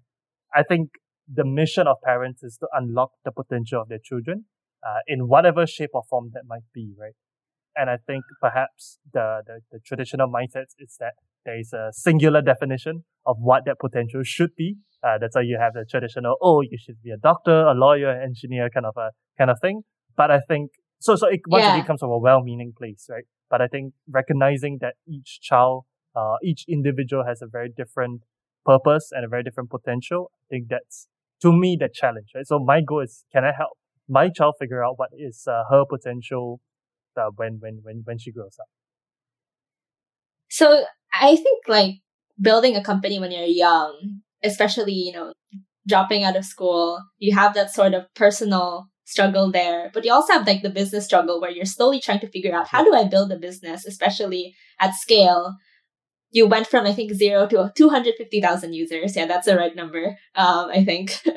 [0.54, 0.90] I think
[1.32, 4.44] the mission of parents is to unlock the potential of their children
[4.86, 7.14] uh, in whatever shape or form that might be, right?
[7.76, 11.12] And I think perhaps the, the, the traditional mindset is that
[11.44, 14.76] there is a singular definition of what that potential should be.
[15.04, 18.10] Uh, that's why you have the traditional, oh, you should be a doctor, a lawyer,
[18.10, 19.82] engineer kind of a kind of thing.
[20.16, 21.14] But I think so.
[21.14, 21.78] So it, once yeah.
[21.78, 23.24] it comes from a well-meaning place, right?
[23.50, 25.84] But I think recognizing that each child,
[26.16, 28.22] uh, each individual has a very different
[28.64, 30.32] purpose and a very different potential.
[30.34, 31.08] I think that's
[31.42, 32.46] to me the challenge, right?
[32.46, 33.76] So my goal is, can I help
[34.08, 36.60] my child figure out what is uh, her potential
[37.16, 38.66] uh, when when when when she grows up.
[40.48, 41.96] So I think like
[42.40, 45.32] building a company when you're young, especially you know
[45.86, 50.32] dropping out of school, you have that sort of personal struggle there, but you also
[50.32, 53.04] have like the business struggle where you're slowly trying to figure out how do I
[53.04, 55.56] build a business, especially at scale.
[56.30, 59.16] You went from I think zero to 250,000 users.
[59.16, 60.18] Yeah, that's the right number.
[60.34, 61.22] Um, I think.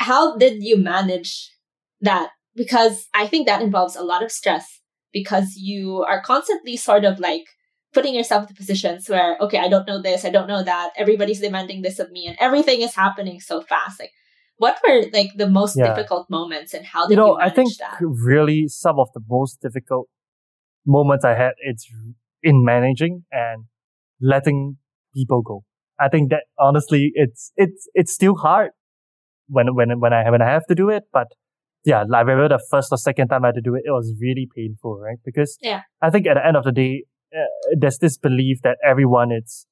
[0.00, 1.52] how did you manage
[2.00, 2.30] that
[2.60, 4.82] because I think that involves a lot of stress
[5.14, 7.46] because you are constantly sort of like
[7.94, 11.40] putting yourself in positions where, okay, I don't know this, I don't know that, everybody's
[11.40, 13.98] demanding this of me, and everything is happening so fast.
[13.98, 14.12] Like,
[14.58, 15.86] what were like the most yeah.
[15.88, 17.38] difficult moments, and how did you know?
[17.38, 17.96] You I think that?
[18.02, 20.08] really some of the most difficult
[20.86, 21.88] moments I had it's
[22.42, 23.64] in managing and
[24.20, 24.76] letting
[25.14, 25.64] people go.
[25.98, 28.72] I think that honestly, it's it's it's still hard
[29.48, 31.28] when when when I when I have to do it, but
[31.84, 33.90] yeah, like I remember the first or second time I had to do it, it
[33.90, 35.18] was really painful, right?
[35.24, 35.82] Because yeah.
[36.02, 37.46] I think at the end of the day, uh,
[37.78, 39.66] there's this belief that everyone it's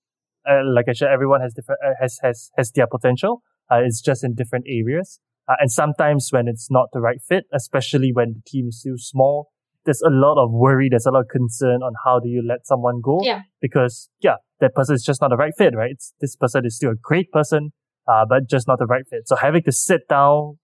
[0.49, 3.43] uh, like I said, everyone has different, uh, has, has, has their potential.
[3.71, 5.21] Uh, it's just in different areas.
[5.49, 8.97] Uh, and sometimes when it's not the right fit, especially when the team is still
[8.97, 9.51] small,
[9.85, 12.67] there's a lot of worry, there's a lot of concern on how do you let
[12.67, 13.21] someone go.
[13.23, 13.43] Yeah.
[13.61, 15.91] Because, yeah, that person is just not the right fit, right?
[15.91, 17.73] It's, this person is still a great person,
[18.07, 19.23] uh, but just not the right fit.
[19.27, 20.59] So having to sit down,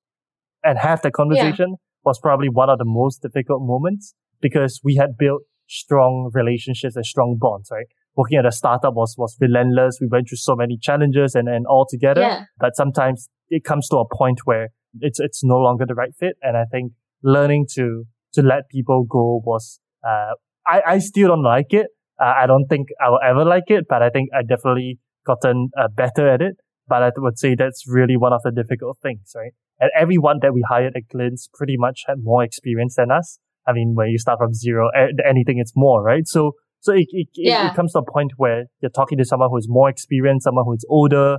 [0.64, 1.76] and have that conversation yeah.
[2.04, 7.06] was probably one of the most difficult moments because we had built strong relationships and
[7.06, 7.86] strong bonds, right?
[8.16, 9.98] Working at a startup was, was relentless.
[10.00, 12.20] We went through so many challenges and, and all together.
[12.20, 12.44] Yeah.
[12.58, 14.68] But sometimes it comes to a point where
[15.00, 16.36] it's, it's no longer the right fit.
[16.42, 20.34] And I think learning to, to let people go was, uh,
[20.66, 21.86] I, I still don't like it.
[22.20, 25.70] Uh, I don't think I will ever like it, but I think I definitely gotten
[25.76, 26.54] uh, better at it.
[26.86, 29.52] But I would say that's really one of the difficult things, right?
[29.80, 33.38] And everyone that we hired at Glints pretty much had more experience than us.
[33.66, 34.90] I mean, when you start from zero,
[35.28, 36.26] anything it's more, right?
[36.26, 37.68] So So it, it, yeah.
[37.68, 40.66] it, it comes to a point where you're talking to someone who's more experienced, someone
[40.66, 41.38] who's older,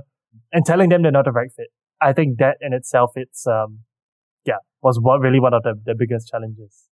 [0.52, 1.68] and telling them they're not the right fit.
[2.00, 3.80] I think that in itself, it's um,
[4.44, 6.88] yeah, was what really one of the, the biggest challenges.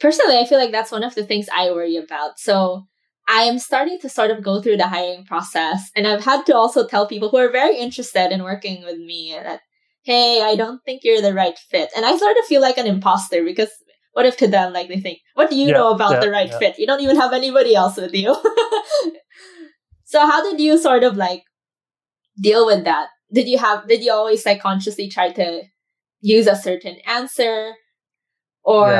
[0.00, 2.38] Personally, I feel like that's one of the things I worry about.
[2.38, 2.88] So
[3.32, 6.56] I am starting to sort of go through the hiring process, and I've had to
[6.56, 9.60] also tell people who are very interested in working with me that,
[10.02, 11.90] hey, I don't think you're the right fit.
[11.96, 13.70] And I sort of feel like an imposter because
[14.14, 16.30] what if to them, like, they think, what do you yeah, know about yeah, the
[16.30, 16.58] right yeah.
[16.58, 16.78] fit?
[16.80, 18.34] You don't even have anybody else with you.
[20.04, 21.44] so, how did you sort of like
[22.42, 23.10] deal with that?
[23.32, 25.62] Did you have, did you always like consciously try to
[26.20, 27.74] use a certain answer?
[28.64, 28.90] Or,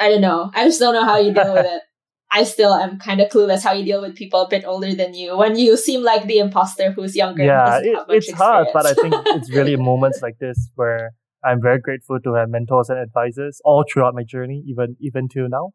[0.00, 0.50] I don't know.
[0.52, 1.82] I just don't know how you deal with it.
[2.34, 5.14] I still am kind of clueless how you deal with people a bit older than
[5.14, 7.44] you when you seem like the imposter who's younger.
[7.44, 8.42] Yeah, it, it's experience.
[8.42, 11.12] hard, but I think it's really moments like this where
[11.44, 15.48] I'm very grateful to have mentors and advisors all throughout my journey, even even till
[15.48, 15.70] now.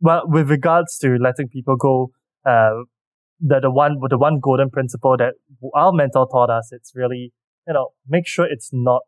[0.00, 2.10] Well, with regards to letting people go,
[2.46, 2.84] uh,
[3.40, 5.34] the the one the one golden principle that
[5.74, 7.32] our mentor taught us, it's really
[7.66, 9.02] you know make sure it's not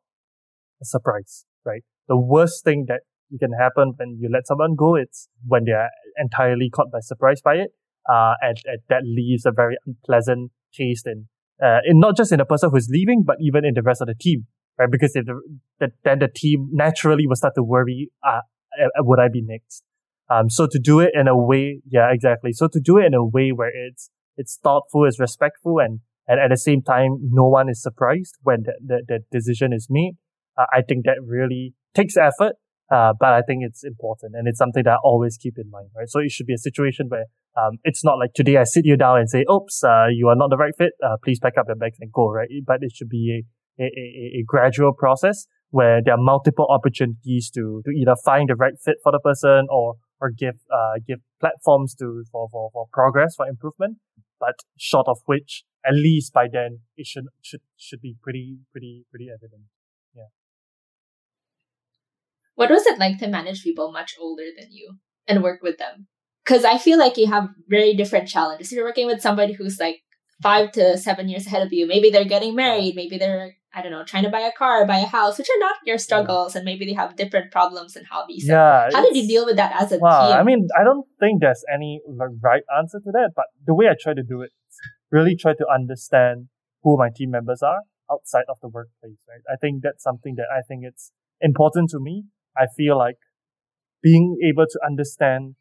[0.83, 1.83] a surprise, right?
[2.09, 5.91] The worst thing that you can happen when you let someone go, it's when they're
[6.17, 7.71] entirely caught by surprise by it,
[8.11, 11.29] uh, and, and that leaves a very unpleasant taste in,
[11.63, 14.09] uh, in not just in the person who's leaving, but even in the rest of
[14.09, 14.47] the team
[14.79, 14.91] right?
[14.91, 15.41] Because if the,
[15.81, 18.41] the, then the team naturally will start to worry, uh,
[18.99, 19.83] would I be next?
[20.29, 22.53] Um, so to do it in a way, yeah, exactly.
[22.53, 26.41] So to do it in a way where it's, it's thoughtful, it's respectful, and, and
[26.41, 30.15] at the same time, no one is surprised when the, the, the decision is made.
[30.59, 32.57] Uh, I think that really takes effort,
[32.91, 35.89] uh, but I think it's important and it's something that I always keep in mind,
[35.97, 36.09] right?
[36.09, 38.97] So it should be a situation where, um, it's not like today I sit you
[38.97, 40.93] down and say, oops, uh, you are not the right fit.
[41.03, 42.49] Uh, please pack up your bags and go, right?
[42.65, 43.43] But it should be
[43.81, 48.55] a, a, a gradual process where there are multiple opportunities to, to either find the
[48.55, 52.87] right fit for the person or, or give, uh, give platforms to, for, for, for
[52.93, 53.99] progress, for improvement.
[54.39, 59.07] But short of which, at least by then, it should, should, should be pretty, pretty,
[59.11, 59.63] pretty evident.
[60.15, 60.29] Yeah.
[62.57, 66.09] What was it like to manage people much older than you and work with them?
[66.45, 68.73] Because I feel like you have very different challenges.
[68.73, 70.01] If you're working with somebody who's like
[70.43, 71.87] five to seven years ahead of you.
[71.87, 72.95] Maybe they're getting married.
[72.95, 75.59] Maybe they're I don't know, trying to buy a car, buy a house, which are
[75.59, 78.47] not your struggles, and maybe they have different problems and hobbies.
[78.49, 78.89] Yeah.
[78.91, 80.39] How did you deal with that as a wow, team?
[80.39, 82.01] I mean, I don't think there's any
[82.43, 84.51] right answer to that, but the way I try to do it,
[85.11, 86.49] really try to understand
[86.83, 89.43] who my team members are outside of the workplace, right?
[89.53, 92.25] I think that's something that I think it's important to me.
[92.59, 93.17] I feel like
[94.03, 95.57] being able to understand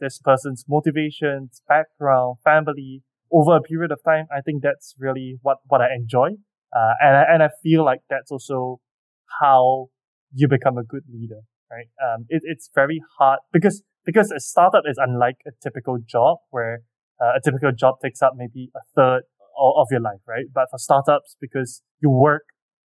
[0.00, 5.58] this person's motivations, background, family over a period of time, I think that's really what,
[5.66, 6.30] what I enjoy.
[6.74, 8.80] Uh, and I, and I feel like that's also
[9.40, 9.88] how
[10.32, 11.86] you become a good leader, right?
[12.02, 16.80] Um, it, it's very hard because, because a startup is unlike a typical job where
[17.20, 19.22] uh, a typical job takes up maybe a third
[19.60, 20.46] of your life, right?
[20.52, 22.44] But for startups, because you work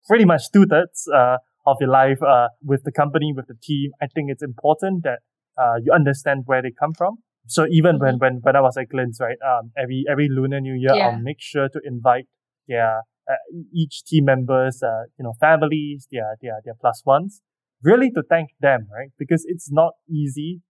[0.08, 3.92] pretty much two thirds, uh, of your life, uh, with the company, with the team,
[4.00, 5.20] I think it's important that,
[5.56, 7.18] uh, you understand where they come from.
[7.46, 10.74] So even when, when, when I was at Glints, right, um, every, every Lunar New
[10.74, 11.08] Year, yeah.
[11.08, 12.26] I'll make sure to invite
[12.68, 13.34] their uh,
[13.72, 17.40] each team members, uh, you know, families, their, their, their plus ones,
[17.82, 19.10] really to thank them, right?
[19.18, 20.60] Because it's not easy.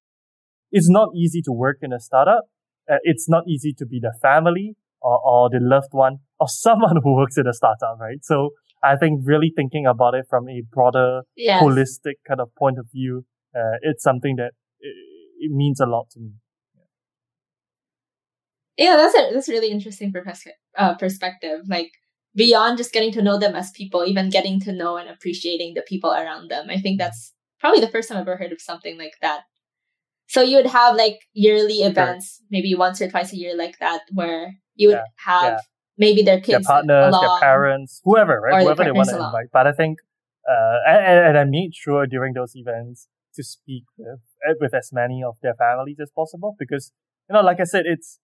[0.70, 2.44] It's not easy to work in a startup.
[2.90, 6.96] Uh, it's not easy to be the family or, or the loved one or someone
[7.02, 8.18] who works in a startup, right?
[8.22, 8.50] So
[8.82, 11.62] I think really thinking about it from a broader, yes.
[11.62, 14.94] holistic kind of point of view, uh, it's something that it,
[15.38, 16.32] it means a lot to me.
[18.76, 20.12] Yeah, that's a that's a really interesting
[20.76, 21.60] uh, perspective.
[21.68, 21.92] Like
[22.34, 25.82] beyond just getting to know them as people, even getting to know and appreciating the
[25.82, 26.68] people around them.
[26.70, 29.42] I think that's probably the first time I've ever heard of something like that.
[30.26, 32.46] So you would have like yearly events, sure.
[32.50, 35.58] maybe once or twice a year like that, where you would yeah, have yeah.
[35.96, 38.62] Maybe their kids, their partners, along, their parents, whoever, right?
[38.62, 39.48] Whoever they want to invite.
[39.52, 39.98] But I think,
[40.48, 44.20] uh, and, and I made sure during those events to speak with,
[44.60, 46.92] with as many of their families as possible because,
[47.28, 48.18] you know, like I said, it's,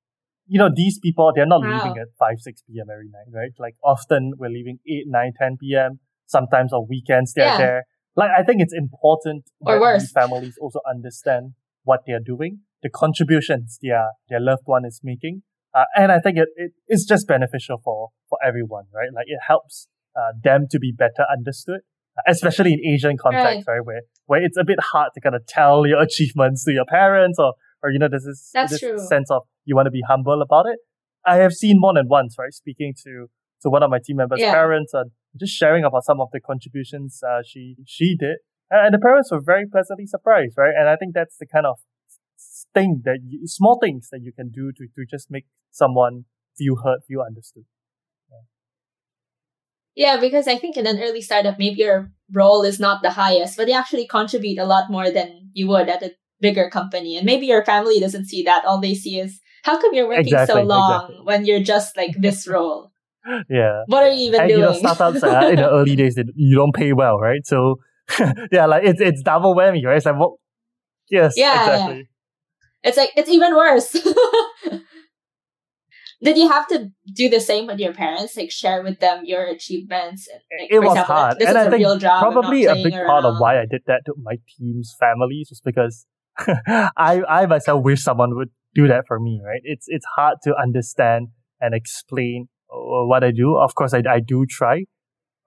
[0.46, 1.76] you know, these people, they're not wow.
[1.76, 2.86] leaving at 5, 6 p.m.
[2.90, 3.50] every night, right?
[3.58, 6.00] Like often we're leaving 8, 9, 10 p.m.
[6.26, 7.58] Sometimes on weekends they're yeah.
[7.58, 7.84] there.
[8.16, 10.02] Like I think it's important or that worse.
[10.02, 11.52] these families also understand
[11.84, 15.42] what they're doing, the contributions their, their loved one is making.
[15.74, 19.08] Uh, and I think it, it is just beneficial for, for everyone, right?
[19.14, 21.80] Like it helps uh, them to be better understood,
[22.26, 23.76] especially in Asian context, right.
[23.76, 23.84] right?
[23.86, 27.38] Where, where it's a bit hard to kind of tell your achievements to your parents
[27.38, 30.66] or or you know, there's this, this sense of you want to be humble about
[30.66, 30.78] it.
[31.24, 32.52] I have seen more than once, right?
[32.52, 33.26] Speaking to
[33.62, 34.52] to one of my team members' yeah.
[34.52, 38.38] parents and just sharing about some of the contributions uh, she she did,
[38.70, 40.72] and the parents were very pleasantly surprised, right?
[40.76, 41.78] And I think that's the kind of
[42.78, 46.24] thing that you, small things that you can do to, to just make someone
[46.56, 47.64] feel heard, feel understood.
[48.30, 50.14] Yeah.
[50.14, 53.56] yeah, because I think in an early startup, maybe your role is not the highest,
[53.56, 57.16] but they actually contribute a lot more than you would at a bigger company.
[57.16, 58.64] And maybe your family doesn't see that.
[58.64, 61.24] All they see is how come you're working exactly, so long exactly.
[61.24, 62.92] when you're just like this role?
[63.50, 63.82] yeah.
[63.86, 64.60] What are you even and, doing?
[64.60, 67.44] You know, startups uh, in the early days, they, you don't pay well, right?
[67.44, 67.80] So
[68.52, 69.96] yeah, like it's it's double whammy, right?
[69.96, 70.32] It's like what?
[71.10, 71.96] Yes, yeah, exactly.
[71.96, 72.17] Yeah.
[72.82, 73.92] It's like it's even worse.
[76.20, 78.36] Did you have to do the same with your parents?
[78.36, 80.28] Like share with them your achievements?
[80.28, 83.38] And, like, it was example, hard, like, and I think probably a big part of
[83.38, 86.06] why I did that to my team's families was because
[86.96, 89.40] I I myself wish someone would do that for me.
[89.44, 89.60] Right?
[89.62, 91.28] It's it's hard to understand
[91.60, 93.56] and explain uh, what I do.
[93.56, 94.84] Of course, I I do try,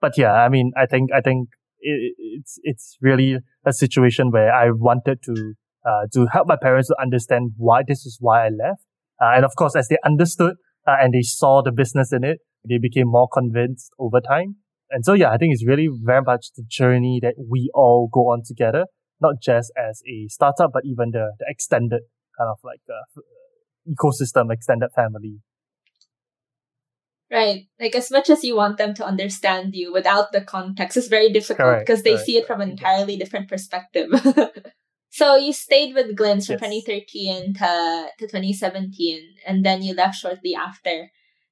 [0.00, 1.48] but yeah, I mean, I think I think
[1.80, 5.54] it, it's it's really a situation where I wanted to
[5.84, 8.84] uh, to help my parents to understand why this is why I left.
[9.20, 10.54] Uh, and of course, as they understood
[10.86, 14.56] uh, and they saw the business in it, they became more convinced over time.
[14.90, 18.32] And so, yeah, I think it's really very much the journey that we all go
[18.32, 18.86] on together,
[19.20, 22.02] not just as a startup, but even the, the extended
[22.38, 23.20] kind of like uh,
[23.88, 25.40] ecosystem, extended family
[27.32, 27.66] Right.
[27.80, 31.32] Like as much as you want them to understand you without the context it's very
[31.32, 34.10] difficult because they correct, see it from an entirely different perspective.
[35.12, 36.84] so you stayed with Glints from yes.
[36.84, 41.10] 2013 to, to 2017 and then you left shortly after.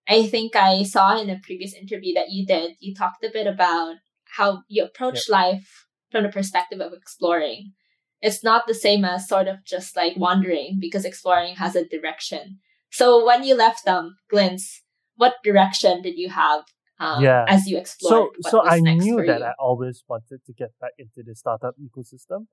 [0.08, 3.46] I think I saw in a previous interview that you did, you talked a bit
[3.46, 3.96] about
[4.36, 5.28] how you approach yep.
[5.28, 7.74] life from the perspective of exploring.
[8.22, 12.60] It's not the same as sort of just like wandering because exploring has a direction.
[12.90, 14.82] So when you left um Glints,
[15.16, 16.64] what direction did you have
[16.98, 17.44] um, yeah.
[17.46, 18.30] as you explored?
[18.40, 19.44] So, so I knew that you?
[19.44, 22.46] I always wanted to get back into the startup ecosystem,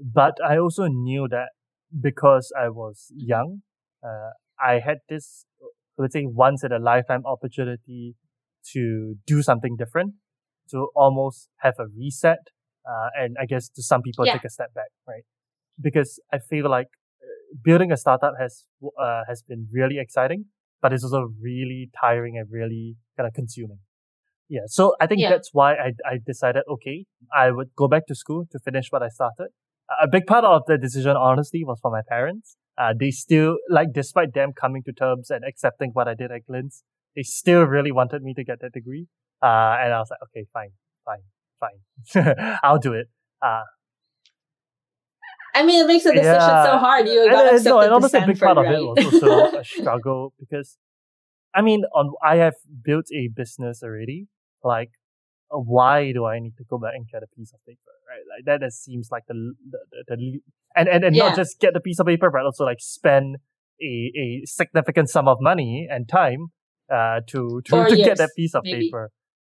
[0.00, 1.50] but I also knew that
[2.00, 3.62] because I was young,
[4.04, 4.30] uh,
[4.60, 5.44] I had this,
[5.98, 8.14] let's say, once in a lifetime opportunity
[8.72, 10.14] to do something different,
[10.70, 12.38] to almost have a reset,
[12.88, 14.34] uh, and I guess to some people yeah.
[14.34, 15.24] take a step back, right?
[15.80, 16.88] Because I feel like
[17.22, 18.64] uh, building a startup has
[18.98, 20.46] uh, has been really exciting,
[20.80, 23.78] but it's also really tiring and really kind of consuming.
[24.48, 24.62] Yeah.
[24.66, 25.30] So I think yeah.
[25.30, 29.02] that's why I, I decided, okay, I would go back to school to finish what
[29.02, 29.48] I started.
[30.02, 32.56] A big part of the decision, honestly, was for my parents.
[32.78, 36.46] Uh, they still, like, despite them coming to terms and accepting what I did at
[36.46, 36.82] Glints,
[37.16, 39.06] they still really wanted me to get that degree.
[39.42, 40.70] Uh, and I was like, okay, fine,
[41.04, 41.24] fine,
[41.58, 42.56] fine.
[42.62, 43.08] I'll do it.
[43.42, 43.62] Uh,
[45.54, 46.64] I mean, it makes the decision yeah.
[46.64, 47.08] so hard.
[47.08, 48.66] You got accepted no, and honestly, a big part right?
[48.66, 50.78] of it was also a struggle because,
[51.54, 54.28] I mean, on I have built a business already.
[54.62, 54.90] Like,
[55.50, 58.24] why do I need to go back and get a piece of paper, right?
[58.36, 59.78] Like that, that seems like the the,
[60.08, 60.40] the, the
[60.76, 61.28] and and and yeah.
[61.28, 63.36] not just get the piece of paper, but also like spend
[63.82, 66.48] a a significant sum of money and time
[66.92, 68.86] uh to to, to get that piece of maybe.
[68.86, 69.10] paper.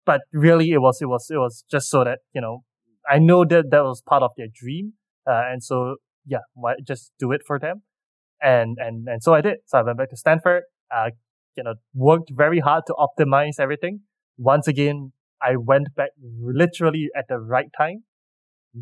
[0.07, 2.65] But really, it was it was it was just so that you know
[3.09, 4.95] I know that that was part of their dream
[5.27, 7.83] uh, and so, yeah, why just do it for them?
[8.43, 9.59] And, and, and so I did.
[9.67, 10.65] So I went back to Stanford,
[10.95, 11.11] uh,
[11.57, 14.01] you know, worked very hard to optimize everything.
[14.37, 15.13] Once again,
[15.45, 18.05] I went back literally at the right time.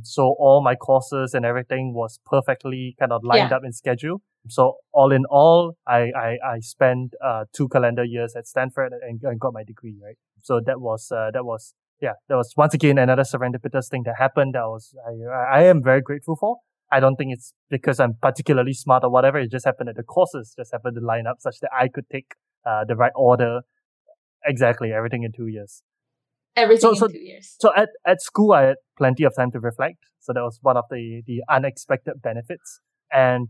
[0.03, 3.57] So all my courses and everything was perfectly kind of lined yeah.
[3.57, 4.23] up in schedule.
[4.49, 9.21] So all in all, I, I, I spent, uh, two calendar years at Stanford and,
[9.23, 10.17] and got my degree, right?
[10.43, 14.17] So that was, uh, that was yeah, that was once again another serendipitous thing that
[14.19, 16.57] happened that was I, I am very grateful for.
[16.91, 19.39] I don't think it's because I'm particularly smart or whatever.
[19.39, 22.05] It just happened that the courses just happened to line up such that I could
[22.11, 22.35] take
[22.67, 23.61] uh, the right order.
[24.45, 25.83] Exactly, everything in two years.
[26.57, 27.57] Everything so, in so, two years.
[27.61, 29.99] So at, at school, I had plenty of time to reflect.
[30.21, 32.81] So that was one of the, the unexpected benefits.
[33.11, 33.49] And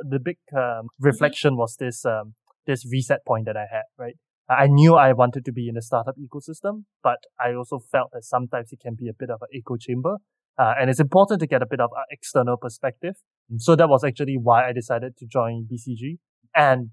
[0.00, 2.34] the big um, reflection was this um,
[2.66, 4.14] this reset point that I had, right?
[4.48, 8.24] I knew I wanted to be in the startup ecosystem, but I also felt that
[8.24, 10.16] sometimes it can be a bit of an echo chamber.
[10.58, 13.14] Uh, and it's important to get a bit of an external perspective.
[13.58, 16.18] So that was actually why I decided to join BCG
[16.54, 16.90] and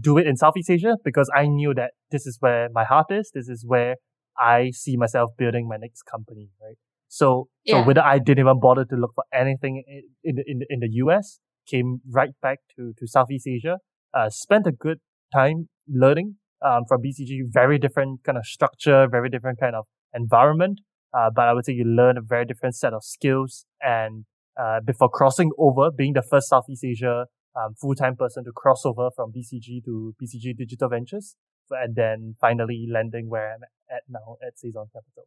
[0.00, 3.30] do it in Southeast Asia because I knew that this is where my heart is.
[3.34, 3.96] This is where
[4.38, 6.76] I see myself building my next company, right?
[7.08, 7.80] So, yeah.
[7.80, 9.82] so whether I didn't even bother to look for anything
[10.22, 13.78] in, the, in, in, in the US, came right back to, to Southeast Asia,
[14.14, 14.98] uh, spent a good
[15.32, 17.40] time learning um, from BCG.
[17.48, 20.80] Very different kind of structure, very different kind of environment.
[21.16, 23.64] Uh, but I would say you learn a very different set of skills.
[23.80, 24.24] And
[24.60, 27.26] uh, before crossing over, being the first Southeast Asia
[27.56, 31.34] um, full-time person to cross over from BCG to BCG Digital Ventures,
[31.70, 35.24] and then finally landing where I'm at now at Saison Capital.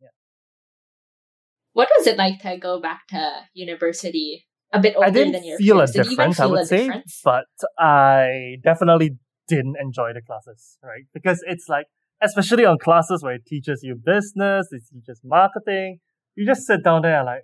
[0.00, 0.08] Yeah.
[1.72, 5.44] What was it like to go back to university a bit older I didn't than
[5.44, 7.20] your feel a Did you even difference, I would say, difference?
[7.24, 7.46] but
[7.78, 9.16] I definitely
[9.48, 11.04] didn't enjoy the classes, right?
[11.12, 11.86] Because it's like,
[12.22, 15.98] especially on classes where it teaches you business, it teaches marketing,
[16.36, 17.42] you just sit down there and like,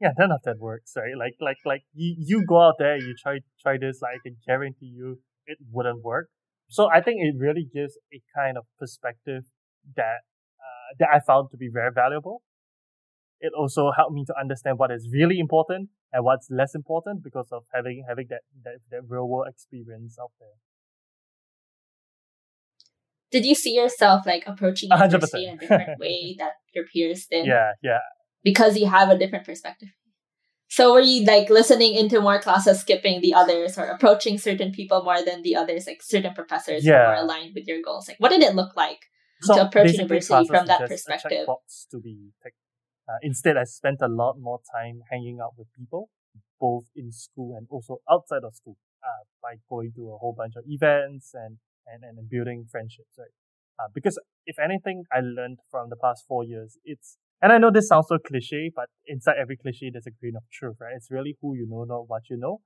[0.00, 1.16] yeah, none of that works, right?
[1.16, 4.36] Like, like, like you, you go out there, you try, try this, like, I can
[4.46, 6.28] guarantee you it wouldn't work.
[6.68, 9.44] So I think it really gives a kind of perspective
[9.96, 10.20] that,
[10.60, 12.42] uh, that I found to be very valuable.
[13.40, 17.48] It also helped me to understand what is really important and what's less important because
[17.52, 20.56] of having, having that, that, that real world experience out there.
[23.30, 26.84] Did you see yourself like approaching A hundred university in a different way that your
[26.84, 27.46] peers did?
[27.46, 27.98] Yeah, yeah.
[28.42, 29.90] Because you have a different perspective.
[30.68, 35.02] So were you like listening into more classes, skipping the others, or approaching certain people
[35.02, 38.08] more than the others, like certain professors who are aligned with your goals?
[38.08, 39.06] Like what did it look like?
[39.40, 41.46] So to approach university from that perspective.
[41.90, 42.32] to be.
[43.08, 46.10] Uh, instead, I spent a lot more time hanging out with people,
[46.60, 50.54] both in school and also outside of school, uh, by going to a whole bunch
[50.56, 51.56] of events and,
[51.86, 53.32] and, and building friendships, right?
[53.80, 57.70] Uh, because if anything I learned from the past four years, it's, and I know
[57.70, 60.92] this sounds so cliche, but inside every cliche, there's a grain of truth, right?
[60.96, 62.60] It's really who you know, not what you know.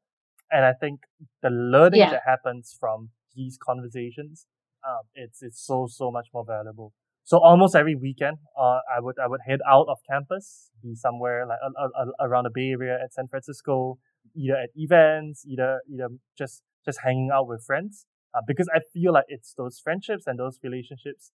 [0.51, 1.01] And I think
[1.43, 2.11] the learning Yeah.
[2.11, 4.47] that happens from these conversations,
[4.87, 6.93] um, it's, it's so, so much more valuable.
[7.25, 11.47] So almost every weekend, uh, I would I would head out of campus, be somewhere
[11.47, 13.99] like a, a, a- around the Bay Area at San Francisco,
[14.35, 18.07] either at events, either either just just hanging out with friends.
[18.35, 21.31] Uh, because I feel like it's those friendships and those relationships,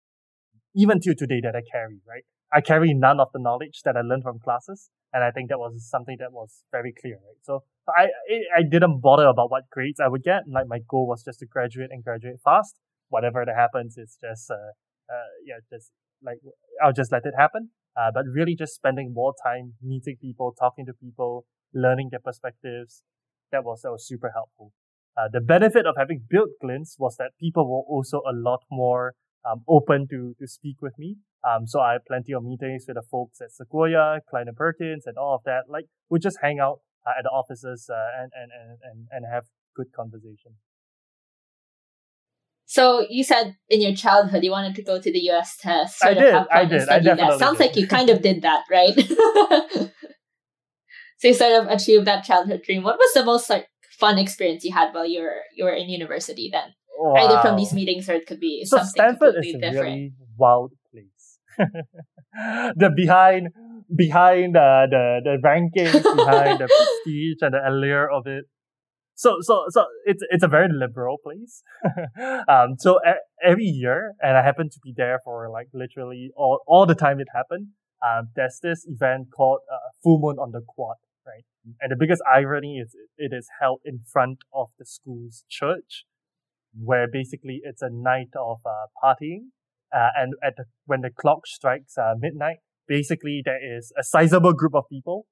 [0.75, 2.01] even till today, that I carry.
[2.09, 2.25] Right,
[2.55, 5.59] I carry none of the knowledge that I learned from classes, and I think that
[5.59, 7.15] was something that was very clear.
[7.17, 8.09] Right, so I
[8.57, 10.43] I, didn't bother about what grades I would get.
[10.49, 12.77] Like my goal was just to graduate and graduate fast.
[13.09, 14.73] Whatever that happens, it's just uh,
[15.11, 15.91] uh, yeah, just
[16.23, 16.39] like
[16.83, 17.71] I'll just let it happen.
[17.97, 23.03] Uh, but really just spending more time meeting people, talking to people, learning their perspectives.
[23.53, 24.73] That was, that was super helpful.
[25.17, 29.15] Uh, the benefit of having built Glints was that people were also a lot more
[29.45, 31.17] um, open to, to speak with me.
[31.45, 35.19] Um, so I had plenty of meetings with the folks at Sequoia, Kleiner Perkins, and
[35.19, 35.65] all of that.
[35.69, 39.25] Like we just hang out uh, at the offices uh, and, and, and, and, and
[39.33, 39.45] have
[39.77, 40.57] good conversation.
[42.67, 46.03] So you said in your childhood you wanted to go to the US to sort
[46.03, 47.39] I of did, have I did, I study that.
[47.39, 47.65] Sounds did.
[47.67, 48.95] like you kind of did that, right?
[51.19, 52.83] so you sort of achieved that childhood dream.
[52.83, 53.69] What was the most like
[53.99, 56.73] fun experience you had while you were you were in university then?
[57.17, 59.95] Either from these meetings or it could be So something Stanford completely is a different.
[59.95, 61.39] really wild place.
[62.77, 63.49] the behind
[63.95, 68.45] behind the the, the rankings, behind the prestige and the allure of it.
[69.15, 71.63] So so so it's it's a very liberal place.
[72.49, 72.99] um so
[73.43, 77.21] every year, and I happen to be there for like literally all all the time
[77.21, 77.69] it happened.
[78.05, 81.45] Um, there's this event called uh, Full Moon on the Quad, right?
[81.81, 86.05] And the biggest irony is it is held in front of the school's church
[86.79, 89.49] where basically it's a night of uh, partying.
[89.95, 92.57] Uh, and at the, when the clock strikes uh, midnight,
[92.89, 95.27] basically there is a sizable group of people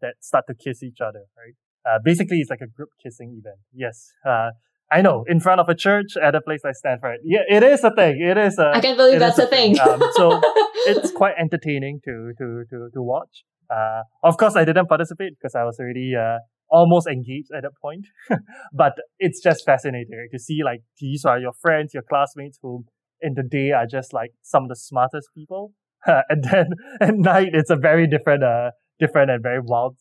[0.00, 1.54] that start to kiss each other, right?
[1.88, 3.60] Uh, basically, it's like a group kissing event.
[3.72, 4.10] Yes.
[4.26, 4.50] Uh,
[4.90, 7.18] I know, in front of a church at a place like Stanford.
[7.24, 8.20] Yeah, it is a thing.
[8.20, 8.70] It is a.
[8.74, 9.78] I can't believe that's a thing.
[9.80, 10.40] Um, so
[10.86, 13.44] it's quite entertaining to to to to watch.
[13.68, 16.38] Uh, of course, I didn't participate because I was already uh,
[16.68, 18.06] almost engaged at that point.
[18.72, 22.84] but it's just fascinating right, to see like these are your friends, your classmates who
[23.20, 25.72] in the day are just like some of the smartest people,
[26.06, 26.66] and then
[27.00, 29.96] at night it's a very different, uh, different and very wild.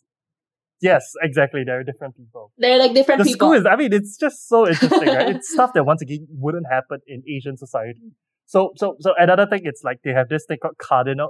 [0.82, 1.63] Yes, exactly.
[1.66, 2.51] They're different people.
[2.57, 3.47] They're like different The people.
[3.47, 5.36] school is, I mean, it's just so interesting, right?
[5.36, 8.11] It's stuff that once again wouldn't happen in Asian society.
[8.45, 11.30] So, so, so another thing, it's like they have this thing called cardinal.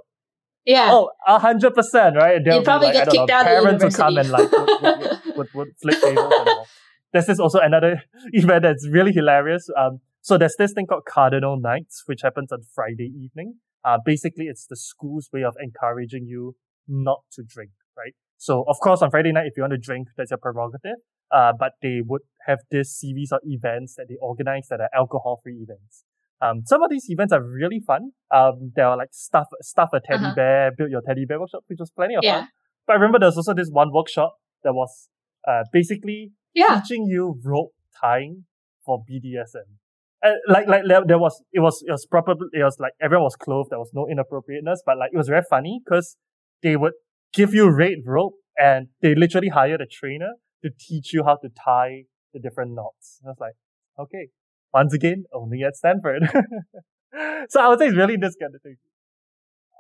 [0.66, 0.89] Yeah.
[0.91, 2.43] Oh, a hundred percent, right?
[2.43, 4.82] Be, probably like, get kicked know, out of Parents will come and like would, would,
[4.82, 6.68] would, would, would flip tables and all.
[7.13, 8.03] This also another
[8.34, 9.70] event that's really hilarious.
[9.78, 13.59] Um, so there's this thing called Cardinal Nights, which happens on Friday evening.
[13.86, 16.55] Uh, basically, it's the school's way of encouraging you
[16.89, 18.13] not to drink, right?
[18.38, 20.97] So, of course, on Friday night, if you want to drink, that's your prerogative.
[21.32, 25.57] Uh, but they would have this series of events that they organize that are alcohol-free
[25.61, 26.05] events.
[26.41, 28.11] Um, some of these events are really fun.
[28.33, 30.36] Um, there are like stuff, stuff a teddy Uh-huh.
[30.36, 32.39] bear, build your teddy bear workshop, which was plenty of Yeah.
[32.41, 32.49] fun.
[32.88, 35.09] But I remember there's also this one workshop that was,
[35.47, 36.79] uh, basically yeah.
[36.81, 38.45] teaching you rope tying
[38.86, 39.77] for BDSM.
[40.23, 43.36] Uh, like, like there, was, it was, it was probably, it was like everyone was
[43.36, 43.69] clothed.
[43.69, 46.17] There was no inappropriateness, but like it was very funny because
[46.63, 46.93] they would
[47.33, 50.31] give you red rope and they literally hired a trainer
[50.63, 53.19] to teach you how to tie the different knots.
[53.21, 53.53] And I was like,
[53.99, 54.29] okay,
[54.76, 56.23] once again, only oh, at Stanford.
[57.49, 58.76] so I would say it's really this kind of thing.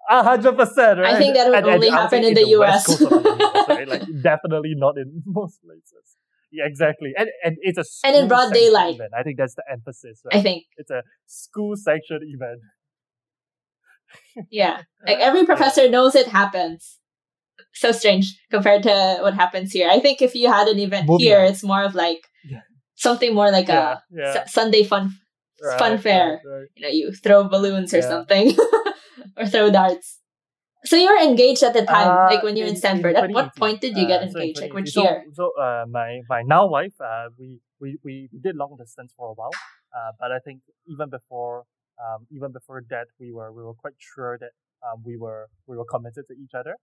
[0.09, 1.15] A hundred percent, right?
[1.15, 3.01] I think that would And- only and happen in the US.
[3.67, 3.87] Right?
[3.87, 6.05] Like definitely not in most places.
[6.51, 7.11] Yeah, exactly.
[7.17, 8.95] And and it's a And in broad daylight.
[8.95, 9.11] Event.
[9.19, 10.35] I think that's the emphasis, right?
[10.39, 10.63] I think.
[10.77, 12.61] it's a school sanctioned event.
[14.49, 14.81] Yeah.
[15.07, 16.99] Like every professor knows it happens.
[17.73, 19.89] So strange compared to what happens here.
[19.89, 21.51] I think if you had an event here, night.
[21.51, 22.21] it's more of like.
[22.95, 24.43] Something more like yeah, a yeah.
[24.45, 25.13] Su- Sunday fun
[25.61, 26.41] right, fun fair.
[26.45, 26.67] right, right.
[26.75, 28.55] you know, you throw balloons or something
[29.37, 30.19] or throw darts.
[30.85, 33.15] So you were engaged at the time, Uh, like when you were in, Stanford.
[33.15, 34.61] At what point did you get Uh, so engaged?
[34.61, 35.03] Like which 2018.
[35.03, 35.23] year?
[35.35, 39.11] So, so uh, my my now wife, uh, we, we we we did long distance
[39.17, 39.55] for a while,
[39.97, 41.65] uh, but I think even before
[42.03, 44.53] um even before that, we were we were quite sure that
[44.85, 46.75] um we were we were committed to each other.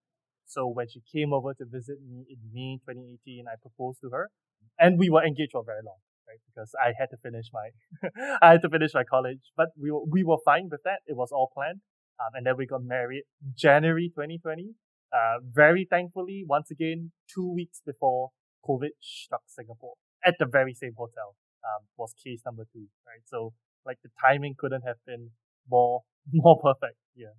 [0.46, 4.30] So when she came over to visit me in May 2018, I proposed to her,
[4.78, 5.98] and we were engaged for very long,
[6.28, 6.40] right?
[6.48, 7.70] Because I had to finish my
[8.42, 11.00] I had to finish my college, but we were we were fine with that.
[11.06, 11.80] It was all planned.
[12.20, 13.24] Um, and then we got married
[13.56, 14.74] January 2020.
[15.12, 18.30] Uh, very thankfully, once again, two weeks before
[18.68, 19.94] COVID struck Singapore
[20.24, 21.34] at the very same hotel,
[21.64, 23.22] um, was case number two, right?
[23.26, 23.52] So,
[23.84, 25.30] like, the timing couldn't have been
[25.68, 26.02] more,
[26.32, 26.96] more perfect.
[27.14, 27.34] Yeah.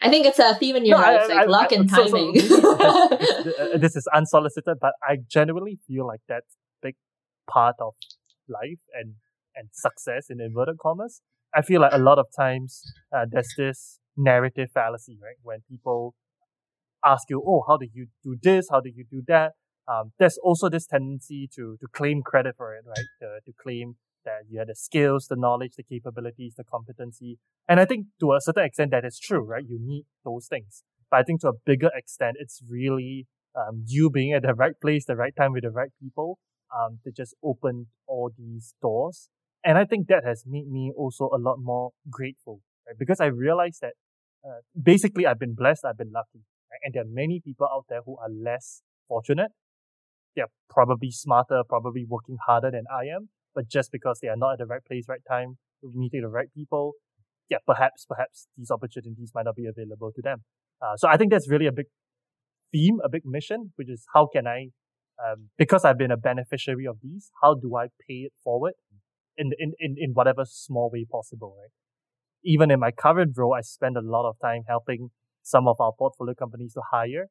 [0.00, 1.90] I think it's a theme in your No, I- life, like I- luck I- and
[1.90, 2.32] so- so timing.
[2.34, 2.48] this,
[3.44, 6.96] this- this is unsolicited, but I genuinely feel like that's a big
[7.50, 7.94] part of
[8.48, 9.14] life and,
[9.56, 11.20] and success in inverted commas.
[11.54, 12.82] I feel like a lot of times
[13.14, 15.36] uh, there's this narrative fallacy, right?
[15.42, 16.14] When people
[17.04, 18.68] ask you, "Oh, how did you do this?
[18.70, 19.52] How did you do that?"
[19.90, 23.06] Um, there's also this tendency to to claim credit for it, right?
[23.22, 23.96] To, to claim
[24.28, 28.32] that you had the skills, the knowledge, the capabilities, the competency, and I think to
[28.32, 29.64] a certain extent that is true, right?
[29.66, 34.10] You need those things, but I think to a bigger extent, it's really um, you
[34.10, 36.38] being at the right place, the right time with the right people,
[36.74, 39.28] um, to just open all these doors.
[39.64, 42.96] And I think that has made me also a lot more grateful, right?
[42.98, 43.94] Because I realized that
[44.46, 46.80] uh, basically I've been blessed, I've been lucky, right?
[46.84, 49.50] and there are many people out there who are less fortunate.
[50.36, 54.52] They're probably smarter, probably working harder than I am, but just because they are not
[54.52, 56.92] at the right place, right time, meeting the right people,
[57.50, 60.44] yeah, perhaps, perhaps these opportunities might not be available to them.
[60.80, 61.86] Uh, so I think that's really a big
[62.72, 64.68] theme, a big mission, which is how can I,
[65.18, 68.74] um, because I've been a beneficiary of these, how do I pay it forward
[69.36, 71.72] in, in, in, in whatever small way possible, right?
[72.44, 75.08] Even in my current role, I spend a lot of time helping
[75.42, 77.26] some of our portfolio companies to hire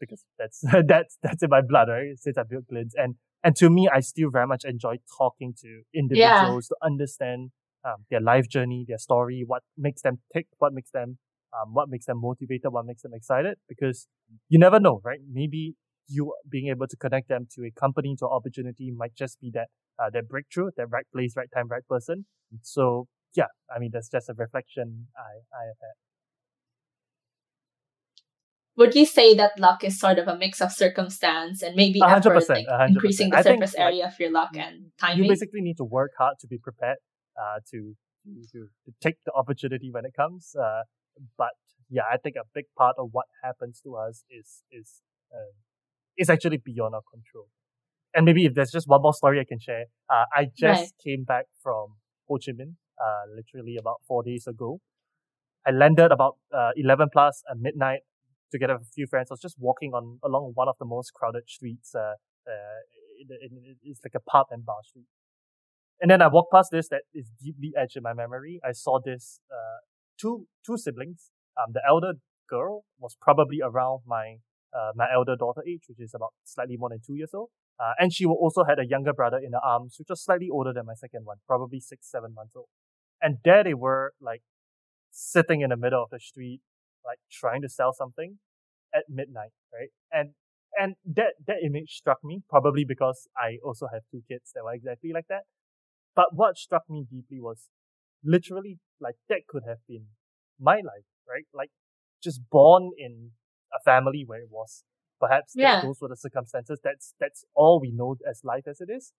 [0.00, 2.16] because that's, that's, that's in my blood, right?
[2.16, 2.94] Since I built Glints.
[2.96, 7.50] And, and to me, I still very much enjoy talking to individuals to understand
[7.84, 11.18] um, their life journey, their story, what makes them tick, what makes them,
[11.52, 13.56] um, what makes them motivated, what makes them excited.
[13.68, 14.08] Because
[14.48, 15.20] you never know, right?
[15.30, 15.74] Maybe
[16.08, 19.50] you being able to connect them to a company, to an opportunity might just be
[19.54, 19.68] that,
[19.98, 22.26] uh, that breakthrough, that right place, right time, right person.
[22.62, 25.96] So yeah, I mean, that's just a reflection I, I have had.
[28.76, 32.08] Would you say that luck is sort of a mix of circumstance and maybe A
[32.08, 33.38] hundred effort, like a hundred increasing the.
[33.38, 35.24] I think, surface like, area of your luck and timing?
[35.24, 36.98] You basically need to work hard to be prepared,
[37.40, 37.96] uh, to,
[38.26, 40.54] to, to, to take the opportunity when it comes.
[40.54, 40.82] Uh,
[41.38, 41.52] but
[41.88, 45.00] yeah, I think a big part of what happens to us is, is,
[45.32, 45.52] uh,
[46.18, 47.46] is actually beyond our control.
[48.14, 50.90] And maybe if there's just one more story I can share, uh, I just Right.
[51.02, 51.96] came back from
[52.28, 54.80] Ho Chi Minh, uh, literally about four days ago.
[55.66, 58.00] I landed about, uh, 11 plus at midnight
[58.50, 59.30] together with a few friends.
[59.30, 62.14] I was just walking on, along one of the most crowded streets, uh,
[62.46, 62.80] uh,
[63.20, 65.06] in, in, it's like a pub and bar street.
[66.00, 68.60] And then I walked past this that is deeply etched in my memory.
[68.64, 69.80] I saw this, uh,
[70.20, 71.30] two, two siblings.
[71.56, 72.14] Um, the elder
[72.48, 74.36] girl was probably around my,
[74.76, 77.48] uh, my elder daughter age, which is about slightly more than two years old.
[77.80, 80.72] Uh, and she also had a younger brother in her arms, which was slightly older
[80.72, 82.68] than my second one, probably six, seven months old.
[83.20, 84.42] And there they were, like,
[85.10, 86.60] sitting in the middle of the street,
[87.06, 88.38] like, trying to sell something
[88.94, 89.90] at midnight, right?
[90.12, 90.30] And,
[90.78, 94.74] and that, that image struck me, probably because I also have two kids that were
[94.74, 95.44] exactly like that.
[96.14, 97.68] But what struck me deeply was
[98.24, 100.06] literally, like, that could have been
[100.58, 101.44] my life, right?
[101.54, 101.70] Like,
[102.22, 103.32] just born in
[103.72, 104.84] a family where it was
[105.20, 105.80] perhaps that Yeah.
[105.80, 106.80] those were the circumstances.
[106.82, 109.12] That's that's all we know as life as it is.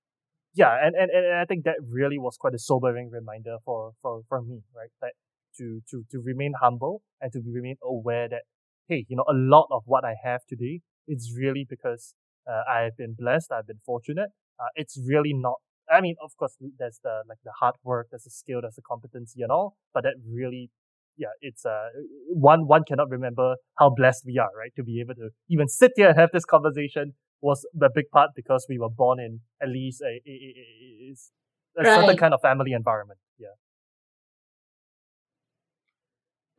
[0.53, 4.21] Yeah, and, and, and I think that really was quite a sobering reminder for, for,
[4.27, 4.89] for me, right?
[5.01, 5.13] That
[5.57, 8.43] to, to, to remain humble and to remain aware that,
[8.87, 12.15] hey, you know, a lot of what I have today it's really because
[12.49, 14.29] uh, I have been blessed, I've been fortunate.
[14.59, 15.55] Uh, it's really not,
[15.89, 18.81] I mean, of course, there's the, like the hard work, there's the skill, there's the
[18.81, 20.69] competency and all, but that really
[21.19, 21.87] yeah, it's uh
[22.29, 24.71] one one cannot remember how blessed we are, right?
[24.75, 28.31] To be able to even sit here and have this conversation was a big part
[28.35, 32.17] because we were born in at least a, a, a, a, a certain Right.
[32.17, 33.19] kind of family environment.
[33.39, 33.47] Yeah.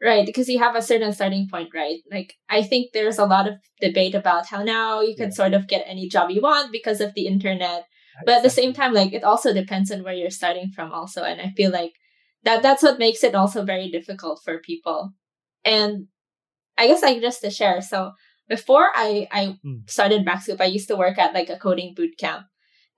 [0.00, 1.98] Right, because you have a certain starting point, right?
[2.10, 5.34] Like, I think there's a lot of debate about how now you can yeah.
[5.34, 7.84] sort of get any job you want because of the internet.
[8.24, 11.24] But at the same time, like, it also depends on where you're starting from, also.
[11.24, 11.92] And I feel like
[12.44, 15.14] that that's what makes it also very difficult for people.
[15.64, 16.06] And
[16.76, 17.80] I guess, like, just to share.
[17.80, 18.12] So,
[18.48, 19.88] before I, I mm.
[19.88, 22.46] started MaxScoop, I used to work at like a coding boot camp.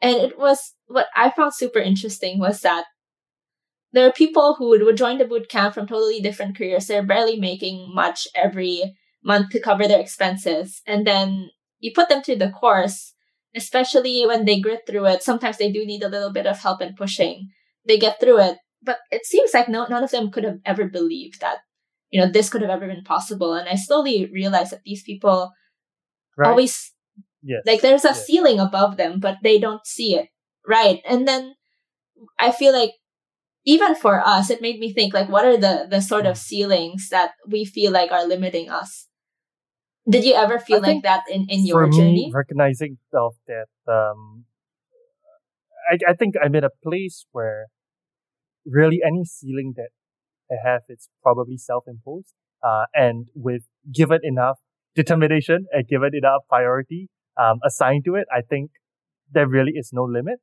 [0.00, 2.84] And it was what I found super interesting was that
[3.92, 6.86] there are people who would, would join the boot camp from totally different careers.
[6.86, 10.80] They're barely making much every month to cover their expenses.
[10.86, 13.14] And then you put them through the course,
[13.54, 15.22] especially when they grit through it.
[15.22, 17.48] Sometimes they do need a little bit of help and pushing.
[17.86, 18.58] They get through it.
[18.82, 21.58] But it seems like no, none of them could have ever believed that,
[22.10, 23.54] you know, this could have ever been possible.
[23.54, 25.52] And I slowly realized that these people
[26.38, 26.48] right.
[26.48, 26.92] always,
[27.42, 27.60] yes.
[27.66, 28.24] like, there's a yes.
[28.24, 30.28] ceiling above them, but they don't see it.
[30.66, 31.02] Right.
[31.06, 31.54] And then
[32.38, 32.92] I feel like
[33.70, 37.08] even for us, it made me think like, what are the the sort of ceilings
[37.14, 39.06] that we feel like are limiting us?
[40.08, 42.26] Did you ever feel I like that in in your me, journey?
[42.34, 44.44] Recognizing of that, um,
[45.90, 47.70] I I think I'm in a place where
[48.66, 49.94] really any ceiling that
[50.50, 52.34] I have, it's probably self imposed.
[52.62, 53.62] Uh, and with
[54.00, 54.58] given enough
[54.94, 57.08] determination and given enough priority
[57.40, 58.72] um, assigned to it, I think
[59.32, 60.40] there really is no limit.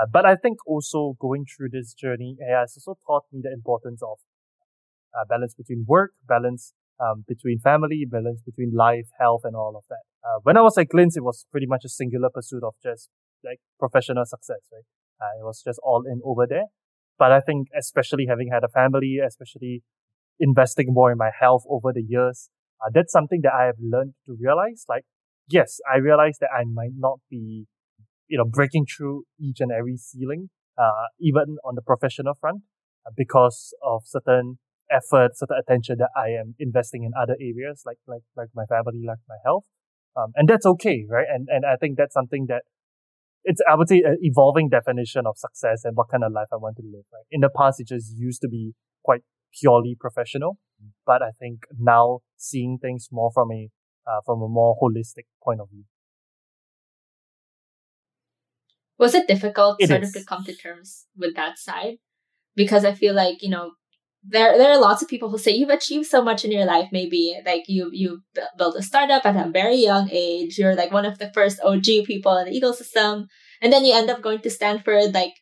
[0.00, 3.52] Uh, but I think also going through this journey AI has also taught me the
[3.52, 4.18] importance of
[5.14, 9.84] uh, balance between work, balance um, between family, balance between life, health, and all of
[9.90, 10.04] that.
[10.24, 13.08] Uh, when I was at Glints, it was pretty much a singular pursuit of just
[13.44, 14.84] like professional success, right?
[15.20, 16.66] Uh, it was just all in over there.
[17.18, 19.82] But I think especially having had a family, especially
[20.38, 22.48] investing more in my health over the years,
[22.80, 24.84] uh, that's something that I have learned to realize.
[24.88, 25.04] Like,
[25.48, 27.66] yes, I realize that I might not be
[28.30, 32.62] you know, breaking through each and every ceiling, uh, even on the professional front,
[33.04, 34.58] uh, because of certain
[34.90, 39.02] effort, certain attention that I am investing in other areas, like, like, like my family,
[39.06, 39.64] like my health.
[40.16, 41.26] Um, and that's okay, right?
[41.28, 42.62] And, and I think that's something that
[43.42, 46.56] it's, I would say, an evolving definition of success and what kind of life I
[46.56, 47.26] want to live, right?
[47.30, 48.74] In the past, it just used to be
[49.04, 49.22] quite
[49.58, 50.58] purely professional,
[51.04, 53.70] but I think now seeing things more from a,
[54.06, 55.84] uh, from a more holistic point of view.
[59.00, 60.10] Was it difficult it sort is.
[60.10, 61.96] of to come to terms with that side?
[62.54, 63.72] Because I feel like, you know,
[64.22, 66.88] there there are lots of people who say you've achieved so much in your life
[66.92, 68.20] maybe like you you
[68.58, 71.82] built a startup at a very young age you're like one of the first og
[71.82, 73.24] people in the ecosystem
[73.62, 75.32] and then you end up going to stanford like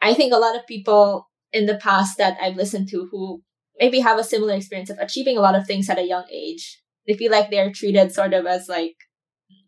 [0.00, 3.42] i think a lot of people in the past that i've listened to who
[3.78, 6.80] maybe have a similar experience of achieving a lot of things at a young age
[7.06, 8.96] they feel like they're treated sort of as like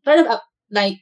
[0.07, 0.41] sort of a,
[0.71, 0.97] like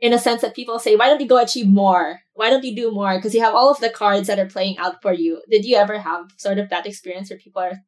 [0.00, 2.20] in a sense that people say, why don't you go achieve more?
[2.34, 3.16] Why don't you do more?
[3.16, 5.42] Because you have all of the cards that are playing out for you.
[5.50, 7.80] Did you ever have sort of that experience where people are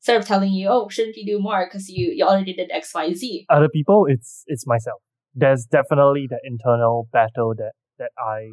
[0.00, 2.94] sort of telling you, oh, shouldn't you do more because you, you already did X,
[2.94, 3.46] Y, Z?
[3.50, 5.00] Other people, it's it's myself.
[5.34, 8.50] There's definitely the internal battle that that I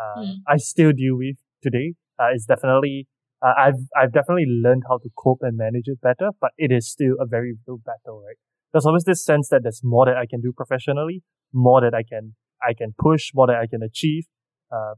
[0.00, 0.34] uh, mm.
[0.48, 1.94] I still deal with today.
[2.18, 3.08] Uh, it's definitely
[3.42, 6.90] uh, I've I've definitely learned how to cope and manage it better, but it is
[6.90, 8.36] still a very real battle, right?
[8.72, 12.02] There's always this sense that there's more that I can do professionally, more that I
[12.02, 12.34] can
[12.68, 14.24] I can push, more that I can achieve.
[14.72, 14.94] Uh,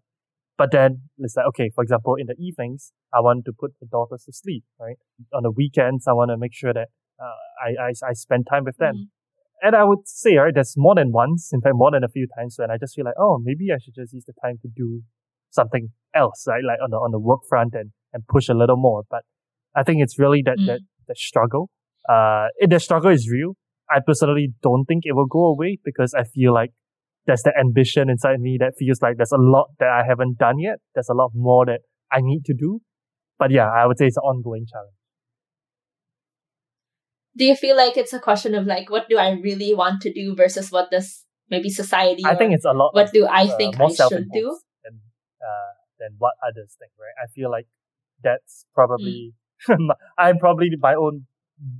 [0.59, 3.87] but then it's like, okay, for example, in the evenings, I want to put the
[3.87, 4.97] daughters to sleep, right?
[5.35, 6.89] On the weekends, I want to make sure that,
[7.21, 8.95] uh, I, I, I spend time with them.
[8.95, 9.67] Mm-hmm.
[9.67, 12.27] And I would say, right, there's more than once, in fact, more than a few
[12.39, 14.69] times when I just feel like, oh, maybe I should just use the time to
[14.75, 15.03] do
[15.51, 16.63] something else, right?
[16.67, 19.05] Like on the, on the work front and, and push a little more.
[19.11, 19.23] But
[19.75, 20.67] I think it's really that, mm.
[20.67, 21.71] that, that struggle.
[22.09, 23.57] Uh, the struggle is real.
[23.91, 26.73] I personally don't think it will go away because I feel like
[27.27, 30.59] there's that ambition inside me that feels like there's a lot that I haven't done
[30.59, 30.79] yet.
[30.95, 31.81] There's a lot more that
[32.13, 32.81] I need to do.
[33.39, 34.95] But yeah, I would say it's an ongoing challenge.
[37.37, 40.13] Do you feel like it's a question of like, what do I really want to
[40.13, 42.25] do versus what does maybe society?
[42.25, 42.95] I think it's a lot.
[42.95, 44.59] What do I uh, think I should do?
[44.85, 45.01] Than,
[45.43, 47.13] uh, than what others think, right?
[47.23, 47.67] I feel like
[48.23, 49.35] that's probably,
[49.69, 49.91] mm.
[50.19, 51.27] I'm probably my own,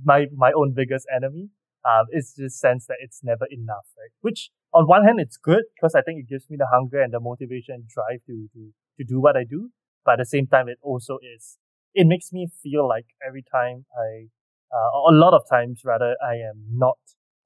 [0.03, 1.49] my, my own biggest enemy
[1.87, 4.11] um, it's this sense that it's never enough, right?
[4.19, 7.13] Which on one hand, it's good because I think it gives me the hunger and
[7.13, 9.69] the motivation and drive to, to, to do what I do.
[10.05, 11.57] But at the same time, it also is,
[11.93, 14.27] it makes me feel like every time I,
[14.71, 16.97] uh, a lot of times rather, I am not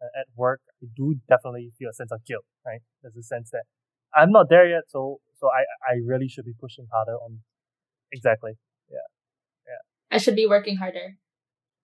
[0.02, 2.82] uh, at work, I do definitely feel a sense of guilt, right?
[3.02, 3.64] There's a sense that
[4.16, 4.84] I'm not there yet.
[4.90, 7.40] So, so I, I really should be pushing harder on
[8.12, 8.54] exactly.
[8.90, 8.98] Yeah.
[9.68, 10.16] Yeah.
[10.16, 11.18] I should be working harder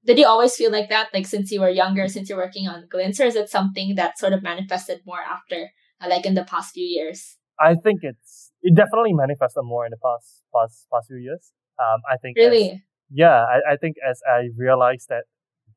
[0.05, 2.87] did you always feel like that like since you were younger since you're working on
[2.89, 5.71] glints or is it something that sort of manifested more after
[6.01, 9.91] uh, like in the past few years i think it's it definitely manifested more in
[9.91, 14.21] the past past past few years um i think really yeah, I, I think as
[14.27, 15.23] I realized that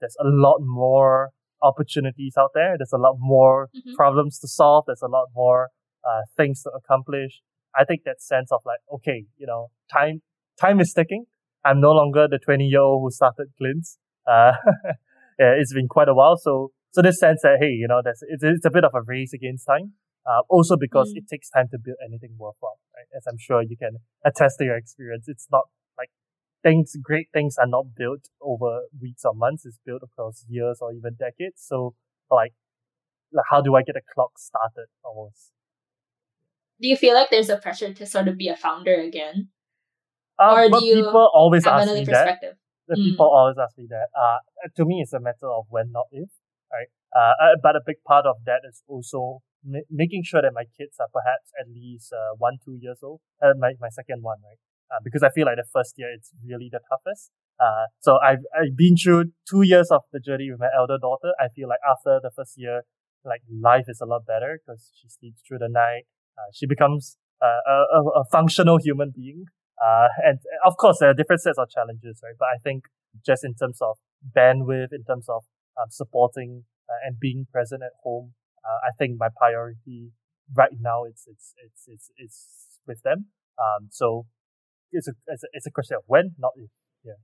[0.01, 1.31] there's a lot more
[1.63, 2.77] opportunities out there.
[2.79, 3.95] There's a lot more mm-hmm.
[3.95, 4.85] problems to solve.
[4.87, 5.69] There's a lot more
[6.05, 7.41] uh, things to accomplish.
[7.77, 10.23] I think that sense of like, okay, you know, time
[10.61, 11.27] time is ticking.
[11.65, 13.99] I'm no longer the 20 year old who started Glints.
[14.31, 14.53] Uh,
[15.39, 16.37] yeah, it's been quite a while.
[16.37, 19.03] So so this sense that hey, you know, that's it's, it's a bit of a
[19.03, 19.95] race against time.
[20.27, 21.17] Uh, also because mm.
[21.17, 23.07] it takes time to build anything worthwhile, right?
[23.17, 25.25] As I'm sure you can attest to your experience.
[25.29, 25.65] It's not
[25.97, 26.11] like
[26.63, 29.65] things, great things are not built over weeks or months.
[29.65, 31.65] It's built across years or even decades.
[31.67, 31.95] So
[32.31, 32.53] like,
[33.33, 35.53] like how do I get a clock started almost?
[36.81, 39.49] Do you feel like there's a pressure to sort of be a founder again?
[40.39, 42.59] Um, or do you people always have ask me that.
[42.91, 43.15] The mm.
[43.15, 44.11] people always ask me that.
[44.11, 44.43] Uh,
[44.75, 46.29] to me, it's a matter of when, not if,
[46.75, 46.91] right?
[47.15, 50.67] Uh, uh but a big part of that is also ma- making sure that my
[50.77, 53.21] kids are perhaps at least uh, one, two years old.
[53.39, 54.59] Uh, my, my second one, right?
[54.91, 57.31] Uh, because I feel like the first year it's really the toughest.
[57.63, 61.31] Uh, so I've, I've been through two years of the journey with my elder daughter.
[61.39, 62.83] I feel like after the first year,
[63.25, 66.11] like life is a lot better because she sleeps through the night.
[66.39, 69.45] Uh, she becomes uh, a, a, functional human being.
[69.81, 72.37] Uh, and of course, there are different sets of challenges, right?
[72.39, 72.85] But I think
[73.25, 73.97] just in terms of
[74.37, 75.45] bandwidth, in terms of
[75.81, 80.13] um, supporting uh, and being present at home, uh, I think my priority
[80.55, 83.27] right now it's it's it's it's, it's with them.
[83.59, 84.27] Um, so
[84.93, 86.71] it's a, it's a it's a question of when, not if.
[87.05, 87.21] Yeah.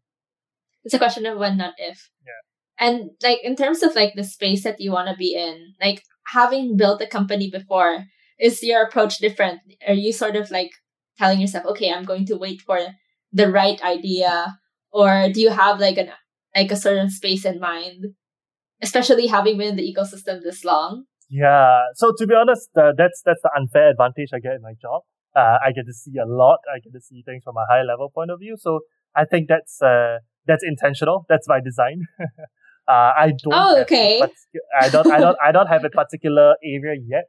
[0.84, 2.11] It's a question of when, not if.
[2.24, 2.42] Yeah.
[2.78, 6.02] And like in terms of like the space that you want to be in, like
[6.32, 8.04] having built a company before,
[8.38, 9.61] is your approach different?
[9.86, 10.70] Are you sort of like
[11.18, 12.78] telling yourself, okay, I'm going to wait for
[13.32, 14.58] the right idea,
[14.92, 16.10] or do you have like an
[16.54, 18.14] like a certain space in mind,
[18.82, 21.04] especially having been in the ecosystem this long?
[21.28, 21.80] Yeah.
[21.94, 25.02] So to be honest, uh, that's that's the unfair advantage I get in my job.
[25.34, 26.58] Uh, I get to see a lot.
[26.72, 28.56] I get to see things from a high level point of view.
[28.58, 28.80] So
[29.14, 31.26] I think that's uh, that's intentional.
[31.28, 32.02] That's by design.
[32.88, 33.52] uh, I don't.
[33.52, 34.22] Oh, okay.
[34.80, 35.10] I don't.
[35.10, 35.36] I don't.
[35.44, 37.24] I don't have a particular area yet.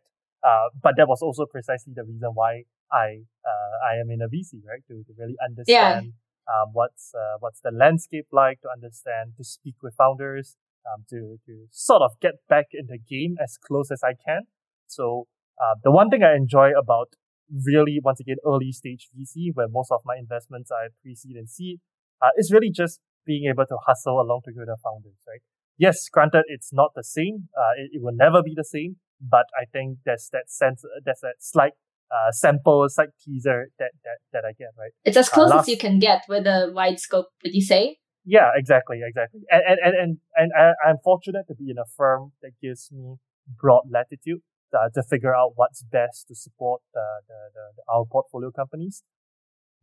[0.47, 4.29] Uh, but that was also precisely the reason why I uh, I am in a
[4.29, 4.83] VC, right?
[4.87, 6.53] To, to really understand yeah.
[6.53, 10.55] um, what's uh, what's the landscape like, to understand, to speak with founders,
[10.87, 14.43] um, to to sort of get back in the game as close as I can.
[14.87, 15.27] So
[15.59, 17.09] uh, the one thing I enjoy about
[17.51, 21.79] really once again early stage VC, where most of my investments are pre-seed and seed,
[22.21, 25.41] uh, is really just being able to hustle along together founders, right?
[25.77, 27.49] Yes, granted, it's not the same.
[27.55, 31.19] Uh, it, it will never be the same, but I think there's that sense, there's
[31.21, 31.73] that slight
[32.11, 34.91] uh, sample, slight teaser that, that, that I get, right?
[35.03, 37.61] It's as close uh, last, as you can get with a wide scope, would you
[37.61, 37.97] say?
[38.25, 39.41] Yeah, exactly, exactly.
[39.49, 42.89] And, and, and, and, and I, I'm fortunate to be in a firm that gives
[42.91, 43.15] me
[43.59, 44.41] broad latitude
[44.73, 49.03] uh, to figure out what's best to support the, the, the, the, our portfolio companies.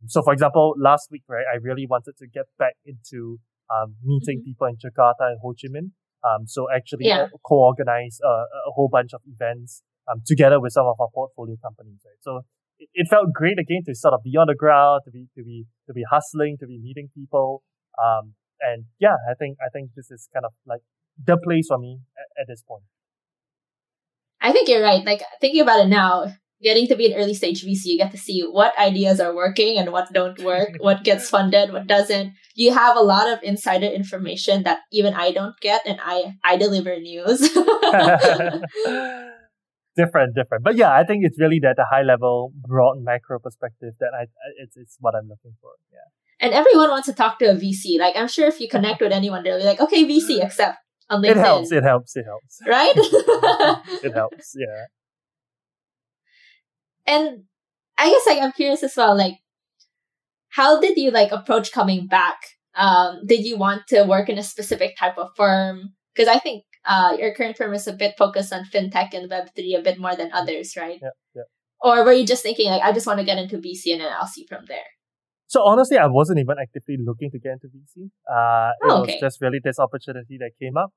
[0.07, 3.39] So, for example, last week, right, I really wanted to get back into
[3.73, 4.45] um, meeting mm-hmm.
[4.45, 5.91] people in Jakarta and Ho Chi Minh.
[6.25, 7.27] Um, so actually yeah.
[7.45, 11.99] co-organize uh, a whole bunch of events um, together with some of our portfolio companies,
[12.05, 12.17] right?
[12.21, 12.41] So
[12.79, 15.43] it, it felt great again to sort of be on the ground, to be to
[15.43, 17.63] be to be hustling, to be meeting people.
[18.03, 20.81] Um, and yeah, I think I think this is kind of like
[21.23, 22.83] the place for me at, at this point.
[24.41, 25.03] I think you're right.
[25.05, 26.33] Like thinking about it now,
[26.65, 29.77] getting to be an early stage VC, you get to see what ideas are working
[29.77, 32.33] and what don't work, what gets funded, what doesn't.
[32.55, 36.57] You have a lot of insider information that even I don't get, and I I
[36.57, 37.39] deliver news.
[39.95, 43.93] different, different, but yeah, I think it's really that the high level, broad macro perspective
[43.99, 44.25] that I
[44.57, 45.71] it's it's what I'm looking for.
[45.93, 46.09] Yeah.
[46.41, 47.99] And everyone wants to talk to a VC.
[47.99, 50.43] Like I'm sure if you connect with anyone, they'll be like, "Okay, VC, mm.
[50.43, 51.31] accept." on LinkedIn.
[51.31, 51.71] It helps.
[51.71, 52.15] It helps.
[52.15, 52.59] It helps.
[52.65, 52.93] Right?
[54.03, 54.55] it helps.
[54.57, 54.85] Yeah.
[57.07, 57.43] And
[57.97, 59.17] I guess like I'm curious as well.
[59.17, 59.35] Like,
[60.49, 62.37] how did you like approach coming back?
[62.75, 65.93] Um, did you want to work in a specific type of firm?
[66.13, 69.49] Because I think uh, your current firm is a bit focused on fintech and Web
[69.55, 70.99] three a bit more than others, right?
[71.01, 71.09] Yeah.
[71.35, 71.43] Yeah.
[71.81, 74.11] Or were you just thinking like I just want to get into VC and then
[74.11, 74.85] I'll see from there?
[75.47, 78.09] So honestly, I wasn't even actively looking to get into VC.
[78.27, 79.13] Uh, it oh, okay.
[79.13, 80.91] was just really this opportunity that came up.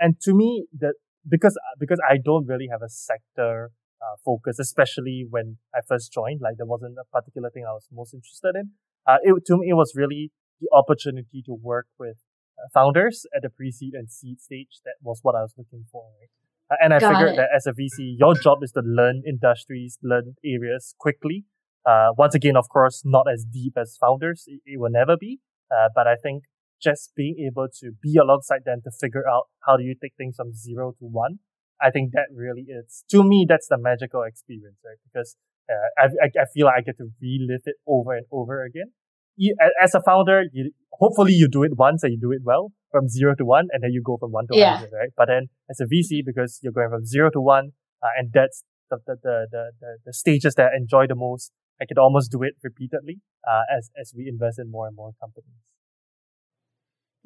[0.00, 0.94] And to me, that
[1.28, 3.70] because, because I don't really have a sector
[4.00, 7.86] uh, focus, especially when I first joined, like there wasn't a particular thing I was
[7.92, 8.70] most interested in.
[9.06, 12.16] Uh, it, to me, it was really the opportunity to work with
[12.58, 14.80] uh, founders at the pre-seed and seed stage.
[14.84, 16.04] That was what I was looking for.
[16.20, 16.30] Right?
[16.70, 17.36] Uh, and I Got figured it.
[17.36, 21.46] that as a VC, your job is to learn industries, learn areas quickly
[21.88, 24.44] uh, once again, of course, not as deep as founders.
[24.46, 25.40] It, it will never be.
[25.70, 26.44] Uh, but I think
[26.82, 30.36] just being able to be alongside them to figure out how do you take things
[30.36, 31.38] from zero to one.
[31.80, 34.98] I think that really is, to me, that's the magical experience, right?
[35.10, 35.36] Because
[35.70, 38.92] uh, I, I, I feel like I get to relive it over and over again.
[39.36, 42.72] you, as a founder, you, hopefully you do it once and you do it well
[42.90, 44.72] from zero to one and then you go from one to Yeah.
[44.80, 45.10] 100, right?
[45.16, 47.72] But then as a VC, because you're going from zero to one,
[48.02, 51.52] uh, and that's the, the, the, the, the, the stages that I enjoy the most,
[51.80, 55.12] I could almost do it repeatedly, uh, as, as we invest in more and more
[55.20, 55.60] companies.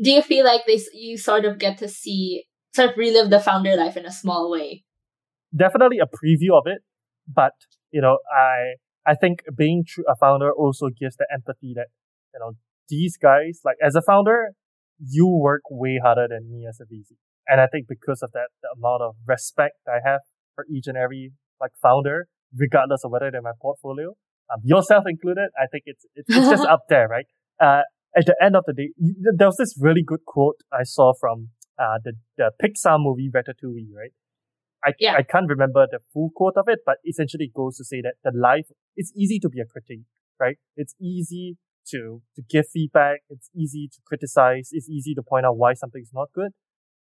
[0.00, 2.44] Do you feel like this you sort of get to see
[2.74, 4.84] sort of relive the founder life in a small way?
[5.54, 6.82] definitely a preview of it,
[7.28, 7.52] but
[7.90, 8.74] you know, I
[9.06, 11.88] I think being tr- a founder also gives the empathy that
[12.34, 12.52] you know
[12.88, 14.52] these guys like as a founder,
[14.98, 17.16] you work way harder than me as a VC,
[17.46, 20.20] and I think because of that, the amount of respect I have
[20.54, 24.14] for each and every like founder, regardless of whether they're my portfolio,
[24.52, 27.26] um, yourself included, I think it's it's, it's just up there, right?
[27.60, 27.82] Uh,
[28.16, 28.90] at the end of the day,
[29.36, 31.48] there was this really good quote I saw from
[31.78, 34.12] uh, the the Pixar movie Ratatouille, right?
[34.84, 35.14] I, Yeah.
[35.14, 38.14] I can't remember the full quote of it, but essentially it goes to say that
[38.24, 38.66] the life,
[38.96, 40.00] it's easy to be a critic,
[40.40, 40.58] right?
[40.76, 41.56] It's easy
[41.90, 43.20] to, to give feedback.
[43.28, 44.70] It's easy to criticize.
[44.72, 46.52] It's easy to point out why something's not good.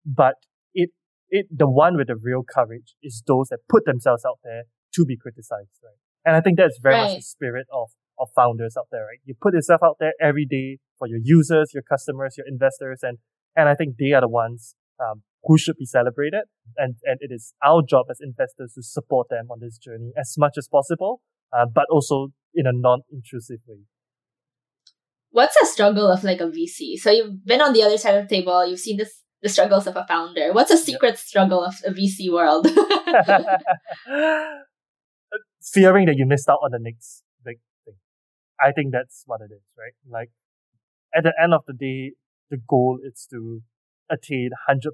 [0.05, 0.35] But
[0.75, 0.91] it,
[1.31, 5.05] it, the one with the real courage is those that put themselves out there to
[5.07, 5.97] be criticized, right?
[6.25, 9.19] And I think that's very much the spirit of, of founders out there, right?
[9.25, 13.19] You put yourself out there every day for your users, your customers, your investors, and,
[13.57, 16.45] and I think they are the ones, um, who should be celebrated.
[16.77, 20.35] And, and it is our job as investors to support them on this journey as
[20.39, 21.21] much as possible,
[21.53, 23.81] uh, but also in a non-intrusive way.
[25.31, 26.97] What's a struggle of like a VC?
[26.99, 29.87] So you've been on the other side of the table, you've seen this the struggles
[29.87, 30.53] of a founder.
[30.53, 32.67] What's a secret struggle of a VC world?
[35.61, 37.97] Fearing that you missed out on the next big thing.
[38.61, 39.95] I think that's what it is, right?
[40.09, 40.31] Like,
[41.15, 42.13] at the end of the day,
[42.53, 43.63] the goal is to
[44.11, 44.87] attain 100%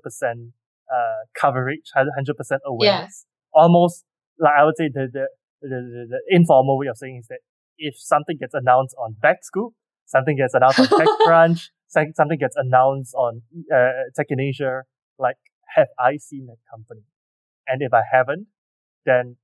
[0.91, 0.97] uh,
[1.39, 3.27] coverage, 100% awareness.
[3.53, 4.05] Almost,
[4.39, 5.27] like I would say the, the,
[5.61, 7.41] the, the, informal way of saying is that
[7.77, 9.73] if something gets announced on Backscoop,
[10.07, 13.43] something gets announced on TechCrunch, some- something gets announced on
[13.75, 14.83] uh, Tech in Asia,
[15.19, 15.37] like,
[15.75, 17.03] have I seen that company?
[17.67, 18.47] And if I haven't,
[19.05, 19.37] then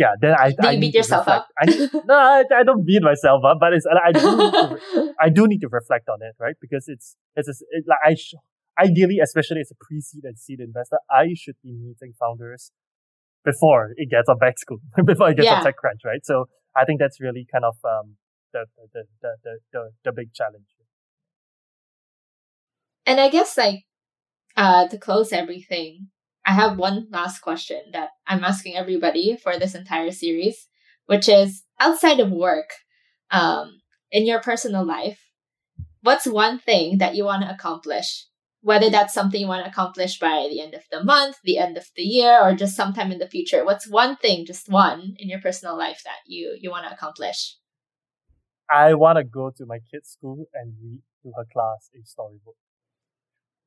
[0.00, 1.46] yeah, then I, Do I you beat yourself up?
[1.62, 1.66] I
[2.10, 5.46] no, I, I don't beat myself up, but it's I do need to, I do
[5.46, 6.56] need to reflect on it, right?
[6.60, 8.40] Because it's it's a, it, like I sh-
[8.78, 12.72] ideally, especially as a pre-seed and seed investor, I should be meeting founders
[13.44, 15.62] before it gets on Backscoop, before it gets on Yeah.
[15.68, 16.24] TechCrunch, right?
[16.24, 18.16] So I think that's really kind of um
[18.54, 20.66] the the the the the, the big challenge.
[23.06, 23.80] and I guess like
[24.56, 26.08] uh to close everything,
[26.50, 30.66] I have one last question that I'm asking everybody for this entire series,
[31.06, 32.70] which is outside of work,
[33.30, 33.80] um,
[34.10, 35.20] in your personal life,
[36.02, 38.26] what's one thing that you want to accomplish?
[38.62, 41.76] Whether that's something you want to accomplish by the end of the month, the end
[41.76, 43.64] of the year, or just sometime in the future.
[43.64, 47.58] What's one thing, just one, in your personal life that you you want to accomplish?
[48.68, 52.56] I want to go to my kid's school and read to her class a storybook.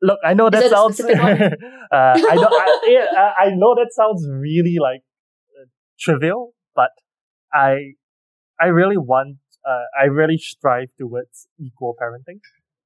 [0.03, 0.99] Look, I know Is that sounds.
[0.99, 2.49] uh, I know.
[2.51, 4.99] I, yeah, I know that sounds really like
[5.57, 5.65] uh,
[5.97, 6.91] trivial, but
[7.53, 7.93] I
[8.59, 9.37] I really want.
[9.65, 12.41] Uh, I really strive towards equal parenting.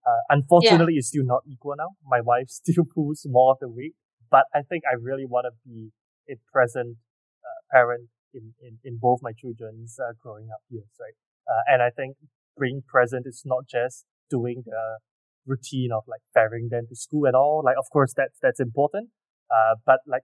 [0.06, 1.98] Uh, unfortunately, it's still not equal now.
[2.06, 3.96] My wife still pulls more of the weight,
[4.30, 5.90] but I think I really want to be
[6.30, 6.98] a present
[7.44, 11.18] uh, parent in, in, in both my children's uh, growing up years, right?
[11.50, 12.16] Uh, and I think
[12.60, 15.00] being present is not just doing the
[15.48, 17.62] routine of like ferrying them to school and all.
[17.66, 19.10] Like, of course, that's, that's important.
[19.50, 20.24] Uh, but like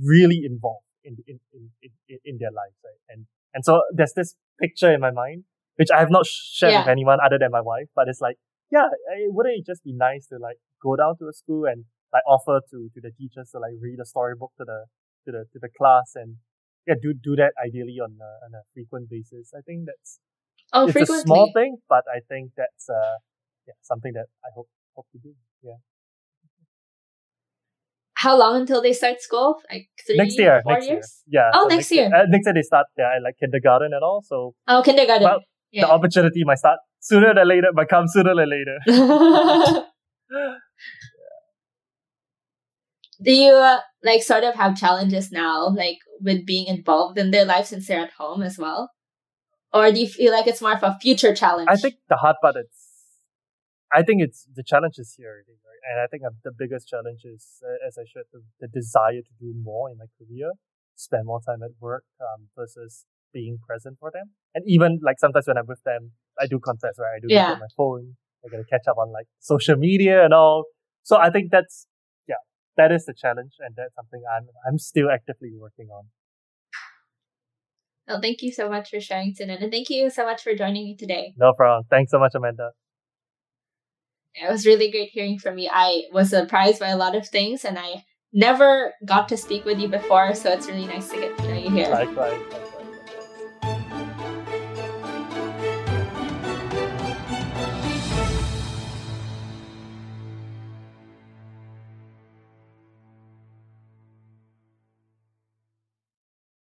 [0.00, 3.00] really involved in, in, in, in, in their lives, right?
[3.08, 5.44] And, and so there's this picture in my mind,
[5.76, 8.36] which I have not shared with anyone other than my wife, but it's like,
[8.70, 11.84] yeah, eh, wouldn't it just be nice to like go down to a school and
[12.12, 14.84] like offer to, to the teachers to like read a storybook to the,
[15.26, 16.36] to the, to the class and
[16.86, 19.52] yeah, do, do that ideally on a, on a frequent basis.
[19.56, 20.20] I think that's,
[20.70, 21.22] Oh, it's frequently.
[21.22, 23.16] a small thing, but I think that's uh
[23.68, 25.34] yeah something that I hope hope to do.
[25.62, 25.78] Yeah,
[28.14, 29.60] How long until they start school?
[29.70, 31.22] Like three, next year, four next years?
[31.26, 31.50] year, yeah.
[31.54, 32.06] Oh, so next year.
[32.06, 34.22] Uh, next year they start yeah like kindergarten and all.
[34.24, 35.24] So Oh, kindergarten.
[35.24, 35.40] Well,
[35.70, 35.86] yeah.
[35.86, 38.78] the opportunity might start sooner than later, might come sooner than later.
[43.20, 47.44] Do you uh, like sort of have challenges now, like with being involved in their
[47.44, 48.90] life since they're at home as well?
[49.72, 51.68] Or do you feel like it's more of a future challenge?
[51.70, 52.68] I think the hard part is,
[53.92, 55.82] I think it's the challenge is here, right?
[55.90, 59.34] And I think the biggest challenge is, uh, as I shared, the, the desire to
[59.40, 60.52] do more in my career,
[60.94, 64.30] spend more time at work um, versus being present for them.
[64.54, 67.16] And even like sometimes when I'm with them, I do confess, right?
[67.16, 67.48] I do Yeah.
[67.48, 68.16] look at my phone.
[68.44, 70.64] I gotta catch up on like social media and all.
[71.02, 71.86] So I think that's
[72.28, 72.42] yeah,
[72.76, 76.04] that is the challenge, and that's something I'm I'm still actively working on.
[78.06, 80.54] Well, thank you so much for sharing, Qin En, and thank you so much for
[80.54, 81.34] joining me today.
[81.36, 81.84] No problem.
[81.90, 82.70] Thanks so much, Amanda.
[84.40, 85.68] It was really great hearing from you.
[85.72, 89.78] I was surprised by a lot of things, and I never got to speak with
[89.78, 91.88] you before, so it's really nice to get to know you here.
[91.88, 92.67] Likewise.